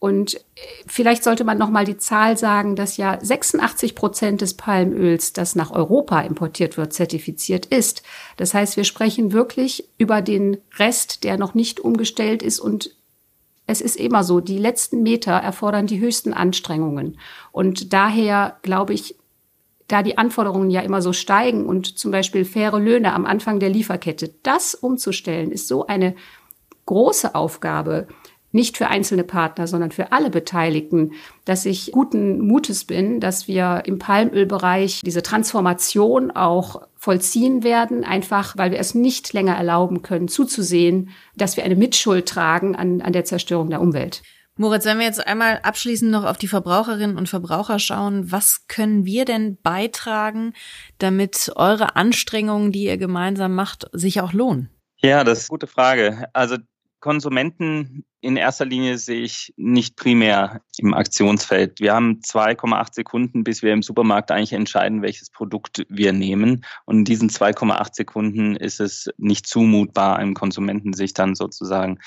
und 0.00 0.36
äh, 0.36 0.40
vielleicht 0.86 1.22
sollte 1.22 1.44
man 1.44 1.58
noch 1.58 1.68
mal 1.68 1.84
die 1.84 1.98
Zahl 1.98 2.36
sagen, 2.36 2.74
dass 2.74 2.96
ja 2.96 3.18
86 3.20 3.94
Prozent 3.94 4.40
des 4.40 4.54
Palmöls, 4.54 5.34
das 5.34 5.54
nach 5.54 5.70
Europa 5.70 6.20
importiert 6.22 6.76
wird, 6.78 6.94
zertifiziert 6.94 7.66
ist. 7.66 8.02
Das 8.38 8.54
heißt, 8.54 8.76
wir 8.76 8.84
sprechen 8.84 9.32
wirklich 9.32 9.88
über 9.98 10.22
den 10.22 10.56
Rest, 10.78 11.22
der 11.22 11.36
noch 11.36 11.54
nicht 11.54 11.80
umgestellt 11.80 12.42
ist 12.42 12.60
und 12.60 12.96
es 13.66 13.80
ist 13.80 13.96
immer 13.96 14.24
so, 14.24 14.40
die 14.40 14.58
letzten 14.58 15.04
Meter 15.04 15.32
erfordern 15.32 15.86
die 15.86 16.00
höchsten 16.00 16.32
Anstrengungen. 16.32 17.18
Und 17.52 17.92
daher 17.92 18.56
glaube 18.62 18.94
ich, 18.94 19.14
da 19.86 20.02
die 20.02 20.18
Anforderungen 20.18 20.70
ja 20.70 20.80
immer 20.80 21.02
so 21.02 21.12
steigen 21.12 21.66
und 21.66 21.98
zum 21.98 22.10
Beispiel 22.10 22.44
faire 22.44 22.80
Löhne 22.80 23.12
am 23.12 23.26
Anfang 23.26 23.60
der 23.60 23.68
Lieferkette, 23.68 24.34
das 24.42 24.74
umzustellen, 24.74 25.52
ist 25.52 25.68
so 25.68 25.86
eine 25.86 26.16
große 26.86 27.34
Aufgabe. 27.34 28.06
nicht 28.52 28.76
für 28.76 28.88
einzelne 28.88 29.24
Partner, 29.24 29.66
sondern 29.66 29.92
für 29.92 30.12
alle 30.12 30.30
Beteiligten, 30.30 31.12
dass 31.44 31.66
ich 31.66 31.92
guten 31.92 32.40
Mutes 32.40 32.84
bin, 32.84 33.20
dass 33.20 33.46
wir 33.46 33.82
im 33.84 33.98
Palmölbereich 33.98 35.02
diese 35.04 35.22
Transformation 35.22 36.30
auch 36.32 36.82
vollziehen 36.96 37.62
werden, 37.62 38.04
einfach 38.04 38.56
weil 38.56 38.72
wir 38.72 38.78
es 38.78 38.94
nicht 38.94 39.32
länger 39.32 39.54
erlauben 39.54 40.02
können, 40.02 40.28
zuzusehen, 40.28 41.10
dass 41.36 41.56
wir 41.56 41.64
eine 41.64 41.76
Mitschuld 41.76 42.26
tragen 42.26 42.74
an, 42.74 43.00
an 43.02 43.12
der 43.12 43.24
Zerstörung 43.24 43.70
der 43.70 43.80
Umwelt. 43.80 44.22
Moritz, 44.56 44.84
wenn 44.84 44.98
wir 44.98 45.06
jetzt 45.06 45.26
einmal 45.26 45.60
abschließend 45.62 46.10
noch 46.10 46.24
auf 46.24 46.36
die 46.36 46.48
Verbraucherinnen 46.48 47.16
und 47.16 47.30
Verbraucher 47.30 47.78
schauen, 47.78 48.30
was 48.30 48.66
können 48.68 49.06
wir 49.06 49.24
denn 49.24 49.56
beitragen, 49.62 50.52
damit 50.98 51.50
eure 51.56 51.96
Anstrengungen, 51.96 52.70
die 52.70 52.84
ihr 52.84 52.98
gemeinsam 52.98 53.54
macht, 53.54 53.86
sich 53.92 54.20
auch 54.20 54.34
lohnen? 54.34 54.68
Ja, 55.02 55.24
das 55.24 55.38
ist 55.38 55.44
eine 55.44 55.54
gute 55.54 55.66
Frage. 55.66 56.28
Also 56.34 56.58
Konsumenten 57.00 58.04
in 58.22 58.36
erster 58.36 58.66
Linie 58.66 58.98
sehe 58.98 59.22
ich 59.22 59.54
nicht 59.56 59.96
primär 59.96 60.60
im 60.76 60.92
Aktionsfeld. 60.92 61.80
Wir 61.80 61.94
haben 61.94 62.20
2,8 62.20 62.94
Sekunden, 62.94 63.44
bis 63.44 63.62
wir 63.62 63.72
im 63.72 63.82
Supermarkt 63.82 64.30
eigentlich 64.30 64.52
entscheiden, 64.52 65.02
welches 65.02 65.30
Produkt 65.30 65.86
wir 65.88 66.12
nehmen. 66.12 66.64
Und 66.84 66.98
in 66.98 67.04
diesen 67.04 67.30
2,8 67.30 67.94
Sekunden 67.94 68.56
ist 68.56 68.80
es 68.80 69.08
nicht 69.16 69.46
zumutbar, 69.46 70.16
einem 70.16 70.34
Konsumenten 70.34 70.92
sich 70.92 71.14
dann 71.14 71.34
sozusagen 71.34 71.98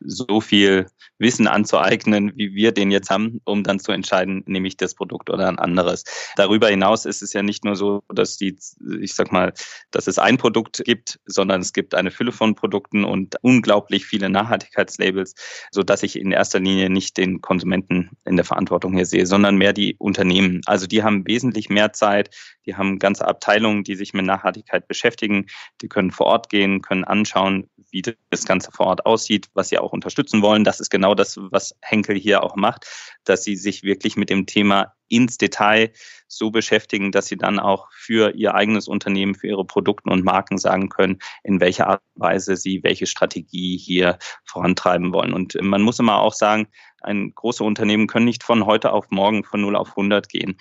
so 0.00 0.40
viel 0.40 0.86
Wissen 1.18 1.46
anzueignen, 1.46 2.32
wie 2.36 2.54
wir 2.54 2.72
den 2.72 2.90
jetzt 2.90 3.10
haben, 3.10 3.40
um 3.44 3.62
dann 3.62 3.78
zu 3.78 3.92
entscheiden, 3.92 4.42
nehme 4.46 4.66
ich 4.66 4.78
das 4.78 4.94
Produkt 4.94 5.28
oder 5.28 5.46
ein 5.48 5.58
anderes. 5.58 6.04
Darüber 6.36 6.68
hinaus 6.68 7.04
ist 7.04 7.22
es 7.22 7.34
ja 7.34 7.42
nicht 7.42 7.64
nur 7.64 7.76
so, 7.76 8.02
dass 8.08 8.38
die, 8.38 8.56
ich 9.00 9.14
sag 9.14 9.30
mal, 9.30 9.52
dass 9.90 10.06
es 10.06 10.18
ein 10.18 10.38
Produkt 10.38 10.82
gibt, 10.84 11.20
sondern 11.26 11.60
es 11.60 11.74
gibt 11.74 11.94
eine 11.94 12.10
Fülle 12.10 12.32
von 12.32 12.54
Produkten 12.54 13.04
und 13.04 13.36
unglaublich 13.42 14.06
viele 14.06 14.30
Nachhaltigkeitslabels 14.30 15.34
so 15.70 15.82
dass 15.82 16.02
ich 16.02 16.16
in 16.16 16.32
erster 16.32 16.60
Linie 16.60 16.90
nicht 16.90 17.16
den 17.16 17.40
Konsumenten 17.40 18.10
in 18.24 18.36
der 18.36 18.44
Verantwortung 18.44 18.94
hier 18.94 19.06
sehe, 19.06 19.26
sondern 19.26 19.56
mehr 19.56 19.72
die 19.72 19.96
Unternehmen. 19.98 20.60
Also 20.66 20.86
die 20.86 21.02
haben 21.02 21.26
wesentlich 21.26 21.68
mehr 21.68 21.92
Zeit, 21.92 22.30
die 22.66 22.76
haben 22.76 22.98
ganze 22.98 23.26
Abteilungen, 23.26 23.84
die 23.84 23.94
sich 23.94 24.12
mit 24.12 24.24
Nachhaltigkeit 24.24 24.86
beschäftigen, 24.88 25.46
die 25.80 25.88
können 25.88 26.10
vor 26.10 26.26
Ort 26.26 26.48
gehen, 26.48 26.82
können 26.82 27.04
anschauen, 27.04 27.68
wie 27.90 28.02
das 28.30 28.44
Ganze 28.44 28.70
vor 28.72 28.86
Ort 28.86 29.06
aussieht, 29.06 29.48
was 29.54 29.68
sie 29.68 29.78
auch 29.78 29.92
unterstützen 29.92 30.42
wollen. 30.42 30.64
Das 30.64 30.80
ist 30.80 30.90
genau 30.90 31.14
das, 31.14 31.36
was 31.38 31.74
Henkel 31.82 32.16
hier 32.16 32.42
auch 32.42 32.56
macht, 32.56 32.86
dass 33.24 33.44
sie 33.44 33.56
sich 33.56 33.82
wirklich 33.82 34.16
mit 34.16 34.30
dem 34.30 34.46
Thema 34.46 34.94
ins 35.10 35.36
Detail 35.36 35.92
so 36.28 36.50
beschäftigen, 36.50 37.12
dass 37.12 37.26
sie 37.26 37.36
dann 37.36 37.58
auch 37.58 37.88
für 37.92 38.34
ihr 38.34 38.54
eigenes 38.54 38.88
Unternehmen, 38.88 39.34
für 39.34 39.48
ihre 39.48 39.64
Produkte 39.64 40.10
und 40.10 40.24
Marken 40.24 40.56
sagen 40.56 40.88
können, 40.88 41.18
in 41.42 41.60
welcher 41.60 41.88
Art 41.88 42.02
und 42.14 42.22
Weise 42.22 42.56
sie 42.56 42.82
welche 42.82 43.06
Strategie 43.06 43.76
hier 43.76 44.18
vorantreiben 44.44 45.12
wollen. 45.12 45.34
Und 45.34 45.60
man 45.60 45.82
muss 45.82 45.98
immer 45.98 46.20
auch 46.20 46.34
sagen, 46.34 46.68
ein 47.02 47.32
große 47.34 47.64
Unternehmen 47.64 48.06
können 48.06 48.26
nicht 48.26 48.44
von 48.44 48.66
heute 48.66 48.92
auf 48.92 49.10
morgen 49.10 49.44
von 49.44 49.60
0 49.60 49.76
auf 49.76 49.90
100 49.90 50.28
gehen. 50.28 50.56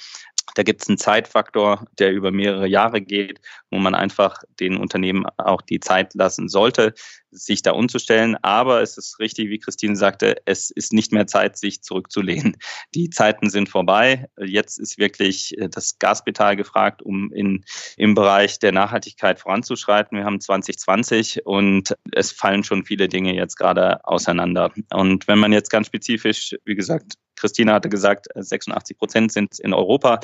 Da 0.55 0.63
gibt 0.63 0.81
es 0.81 0.89
einen 0.89 0.97
Zeitfaktor, 0.97 1.85
der 1.99 2.11
über 2.11 2.31
mehrere 2.31 2.67
Jahre 2.67 3.01
geht, 3.01 3.39
wo 3.69 3.77
man 3.77 3.93
einfach 3.93 4.41
den 4.59 4.77
Unternehmen 4.77 5.25
auch 5.37 5.61
die 5.61 5.79
Zeit 5.79 6.15
lassen 6.15 6.49
sollte, 6.49 6.93
sich 7.31 7.61
da 7.61 7.71
umzustellen. 7.71 8.35
Aber 8.41 8.81
es 8.81 8.97
ist 8.97 9.19
richtig, 9.19 9.49
wie 9.49 9.59
Christine 9.59 9.95
sagte, 9.95 10.37
es 10.45 10.69
ist 10.71 10.93
nicht 10.93 11.11
mehr 11.11 11.27
Zeit, 11.27 11.57
sich 11.57 11.81
zurückzulehnen. 11.81 12.57
Die 12.95 13.09
Zeiten 13.09 13.49
sind 13.49 13.69
vorbei. 13.69 14.27
Jetzt 14.37 14.79
ist 14.79 14.97
wirklich 14.97 15.57
äh, 15.57 15.69
das 15.69 15.99
Gaspedal 15.99 16.55
gefragt, 16.55 17.01
um 17.01 17.31
in, 17.33 17.63
im 17.97 18.15
Bereich 18.15 18.59
der 18.59 18.71
Nachhaltigkeit 18.71 19.39
voranzuschreiten. 19.39 20.17
Wir 20.17 20.25
haben 20.25 20.41
2020 20.41 21.45
und 21.45 21.95
es 22.11 22.31
fallen 22.31 22.63
schon 22.63 22.85
viele 22.85 23.07
Dinge 23.07 23.33
jetzt 23.35 23.57
gerade 23.57 24.05
auseinander. 24.05 24.71
Und 24.91 25.27
wenn 25.27 25.39
man 25.39 25.51
jetzt 25.51 25.69
ganz 25.69 25.87
spezifisch, 25.87 26.55
wie 26.65 26.75
gesagt, 26.75 27.13
Christina 27.39 27.73
hatte 27.73 27.89
gesagt, 27.89 28.27
86 28.35 28.97
Prozent 28.97 29.31
sind 29.31 29.59
in 29.59 29.73
Europa. 29.73 30.19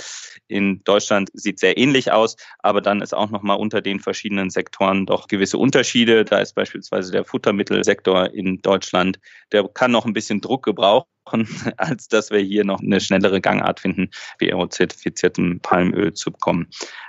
In 0.47 0.83
Deutschland 0.83 1.29
sieht 1.33 1.59
sehr 1.59 1.77
ähnlich 1.77 2.11
aus, 2.11 2.35
aber 2.59 2.81
dann 2.81 3.01
ist 3.01 3.15
auch 3.15 3.29
nochmal 3.29 3.57
unter 3.57 3.81
den 3.81 3.99
verschiedenen 3.99 4.49
Sektoren 4.49 5.05
doch 5.05 5.27
gewisse 5.27 5.57
Unterschiede. 5.57 6.25
Da 6.25 6.39
ist 6.39 6.53
beispielsweise 6.53 6.94
der 7.01 7.25
Futtermittelsektor 7.25 8.33
in 8.33 8.61
Deutschland, 8.61 9.19
der 9.51 9.67
kann 9.67 9.91
noch 9.91 10.05
ein 10.05 10.13
bisschen 10.13 10.41
Druck 10.41 10.63
gebrauchen 10.63 11.07
als 11.77 12.07
dass 12.07 12.31
wir 12.31 12.39
hier 12.39 12.65
noch 12.65 12.81
eine 12.81 12.99
schnellere 12.99 13.41
Gangart 13.41 13.79
finden, 13.79 14.09
BO-zertifiziertem 14.39 15.59
Palmöl 15.61 16.13
zu 16.13 16.31
bekommen. 16.31 16.67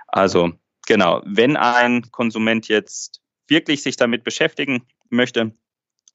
Also 0.09 0.53
genau, 0.87 1.23
wenn 1.27 1.57
ein 1.57 2.11
Konsument 2.11 2.69
jetzt 2.69 3.21
wirklich 3.49 3.83
sich 3.83 3.97
damit 3.97 4.25
beschäftigen 4.25 4.87
möchte, 5.11 5.53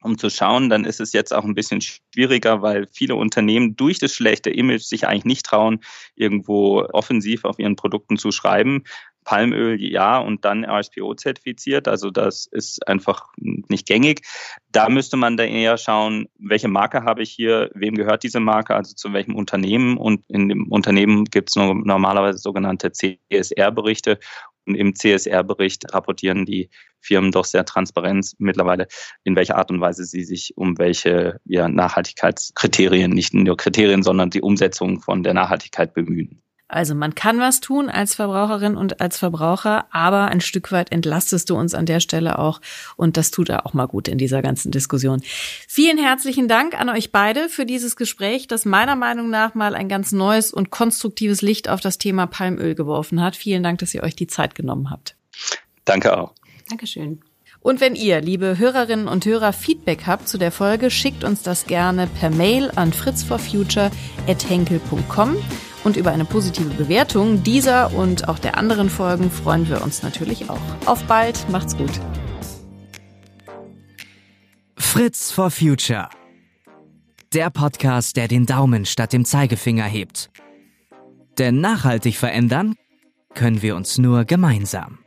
um 0.02 0.18
zu 0.18 0.30
schauen, 0.30 0.70
dann 0.70 0.86
ist 0.86 1.00
es 1.00 1.14
jetzt 1.14 1.34
auch 1.34 1.44
ein 1.44 1.54
bisschen 1.54 1.82
schwieriger, 1.82 2.62
weil 2.62 2.88
viele 2.92 3.16
Unternehmen 3.16 3.76
durch 3.76 4.00
das 4.00 4.14
schlechte 4.14 4.50
Image 4.50 4.82
sich 4.82 5.08
eigentlich 5.08 5.26
nicht 5.26 5.46
trauen, 5.46 5.80
irgendwo 6.16 6.82
offensiv 6.92 7.46
auf 7.46 7.60
ihren 7.60 7.76
Produkten 7.76 8.18
zu 8.18 8.32
schreiben. 8.32 8.84
Palmöl 9.24 9.82
ja 9.82 10.18
und 10.18 10.46
dann 10.46 10.66
RSPO 10.66 11.14
zertifiziert. 11.16 11.88
Also 11.88 12.10
das 12.10 12.48
ist 12.48 12.88
einfach 12.88 13.28
nicht 13.38 13.88
gängig. 13.88 14.22
Da 14.72 14.90
müsste 14.90 15.18
man 15.18 15.38
dann 15.38 15.50
eher 15.50 15.78
schauen, 15.78 16.28
welche 16.40 16.68
Marke 16.68 17.04
habe 17.04 17.22
ich 17.22 17.32
hier, 17.32 17.70
wem 17.74 17.96
gehört 17.96 18.24
diese 18.24 18.40
Marke, 18.40 18.76
also 18.76 18.96
zu 18.96 19.14
welchem 19.14 19.36
Unternehmen. 19.36 19.98
Und 19.98 20.24
in 20.28 20.50
dem 20.50 20.68
Unternehmen 20.72 21.26
gibt 21.26 21.50
es 21.50 21.56
normalerweise 21.56 22.40
sogenannte 22.40 22.92
CSR-Berichte 22.92 24.20
und 24.66 24.76
im 24.76 24.96
CSR-Bericht 24.96 25.94
rapportieren 25.94 26.46
die 26.46 26.70
Firmen 27.02 27.32
doch 27.32 27.46
sehr 27.46 27.66
transparent 27.66 28.34
mittlerweile, 28.38 28.88
in 29.24 29.36
welcher 29.36 29.58
Art 29.58 29.72
und 29.72 29.82
Weise 29.82 30.06
sie 30.06 30.24
sich 30.24 30.54
um 30.56 30.78
welche 30.78 31.40
ja, 31.46 31.68
Nachhaltigkeitskriterien, 31.68 33.12
nicht 33.12 33.34
nur 33.34 33.58
Kriterien, 33.58 34.04
sondern 34.04 34.30
die 34.30 34.42
Umsetzung 34.42 35.02
von 35.02 35.24
der 35.24 35.34
Nachhaltigkeit 35.34 35.94
bemühen. 35.94 36.42
Also 36.72 36.96
man 36.96 37.16
kann 37.16 37.38
was 37.40 37.60
tun 37.60 37.90
als 37.90 38.16
Verbraucherin 38.16 38.78
und 38.78 39.02
als 39.02 39.18
Verbraucher, 39.18 39.88
aber 39.92 40.30
ein 40.30 40.40
Stück 40.40 40.72
weit 40.72 40.90
entlastest 40.90 41.50
du 41.50 41.58
uns 41.58 41.74
an 41.74 41.86
der 41.86 42.00
Stelle 42.00 42.40
auch 42.40 42.62
und 42.96 43.18
das 43.18 43.30
tut 43.30 43.50
er 43.50 43.66
auch 43.66 43.74
mal 43.74 43.88
gut 43.88 44.08
in 44.08 44.18
dieser 44.18 44.42
ganzen 44.42 44.72
Diskussion. 44.72 45.22
Vielen 45.68 45.98
herzlichen 45.98 46.48
Dank 46.48 46.80
an 46.80 46.88
euch 46.88 47.12
beide 47.12 47.50
für 47.50 47.66
dieses 47.66 47.98
Gespräch, 47.98 48.48
das 48.48 48.64
meiner 48.64 48.96
Meinung 48.96 49.30
nach 49.30 49.54
mal 49.54 49.76
ein 49.76 49.90
ganz 49.90 50.14
neues 50.14 50.54
und 50.54 50.70
konstruktives 50.70 51.42
Licht 51.42 51.68
auf 51.68 51.82
das 51.82 51.98
Thema 51.98 52.26
Palmöl 52.26 52.74
geworfen 52.74 53.22
hat. 53.22 53.36
Vielen 53.36 53.64
Dank, 53.64 53.80
dass 53.80 53.94
ihr 53.94 54.04
euch 54.04 54.16
die 54.16 54.28
Zeit 54.28 54.56
genommen 54.56 54.90
habt. 54.90 55.18
Danke 55.84 56.18
auch. 56.18 56.34
Dankeschön. 56.71 57.19
Und 57.60 57.81
wenn 57.81 57.95
ihr, 57.95 58.21
liebe 58.21 58.57
Hörerinnen 58.57 59.10
und 59.10 59.25
Hörer, 59.25 59.51
Feedback 59.51 60.07
habt 60.07 60.29
zu 60.29 60.38
der 60.38 60.51
Folge, 60.51 60.89
schickt 60.89 61.25
uns 61.25 61.43
das 61.43 61.65
gerne 61.65 62.07
per 62.07 62.29
Mail 62.29 62.71
an 62.75 62.93
fritzforfuture.henkel.com. 62.93 65.36
Und 65.84 65.97
über 65.97 66.12
eine 66.12 66.25
positive 66.25 66.69
Bewertung 66.69 67.43
dieser 67.43 67.93
und 67.93 68.29
auch 68.29 68.39
der 68.39 68.57
anderen 68.57 68.89
Folgen 68.89 69.29
freuen 69.29 69.67
wir 69.67 69.84
uns 69.84 70.01
natürlich 70.01 70.49
auch. 70.49 70.62
Auf 70.86 71.03
bald, 71.03 71.49
macht's 71.49 71.75
gut. 71.75 71.91
Fritz 74.77 75.29
for 75.31 75.51
Future. 75.51 76.07
Der 77.34 77.49
Podcast, 77.49 78.15
der 78.15 78.29
den 78.29 78.45
Daumen 78.45 78.86
statt 78.86 79.13
dem 79.13 79.25
Zeigefinger 79.25 79.86
hebt. 79.86 80.29
Denn 81.38 81.60
nachhaltig 81.60 82.17
verändern 82.17 82.75
können 83.34 83.62
wir 83.62 83.75
uns 83.75 83.97
nur 83.97 84.23
gemeinsam. 84.25 85.01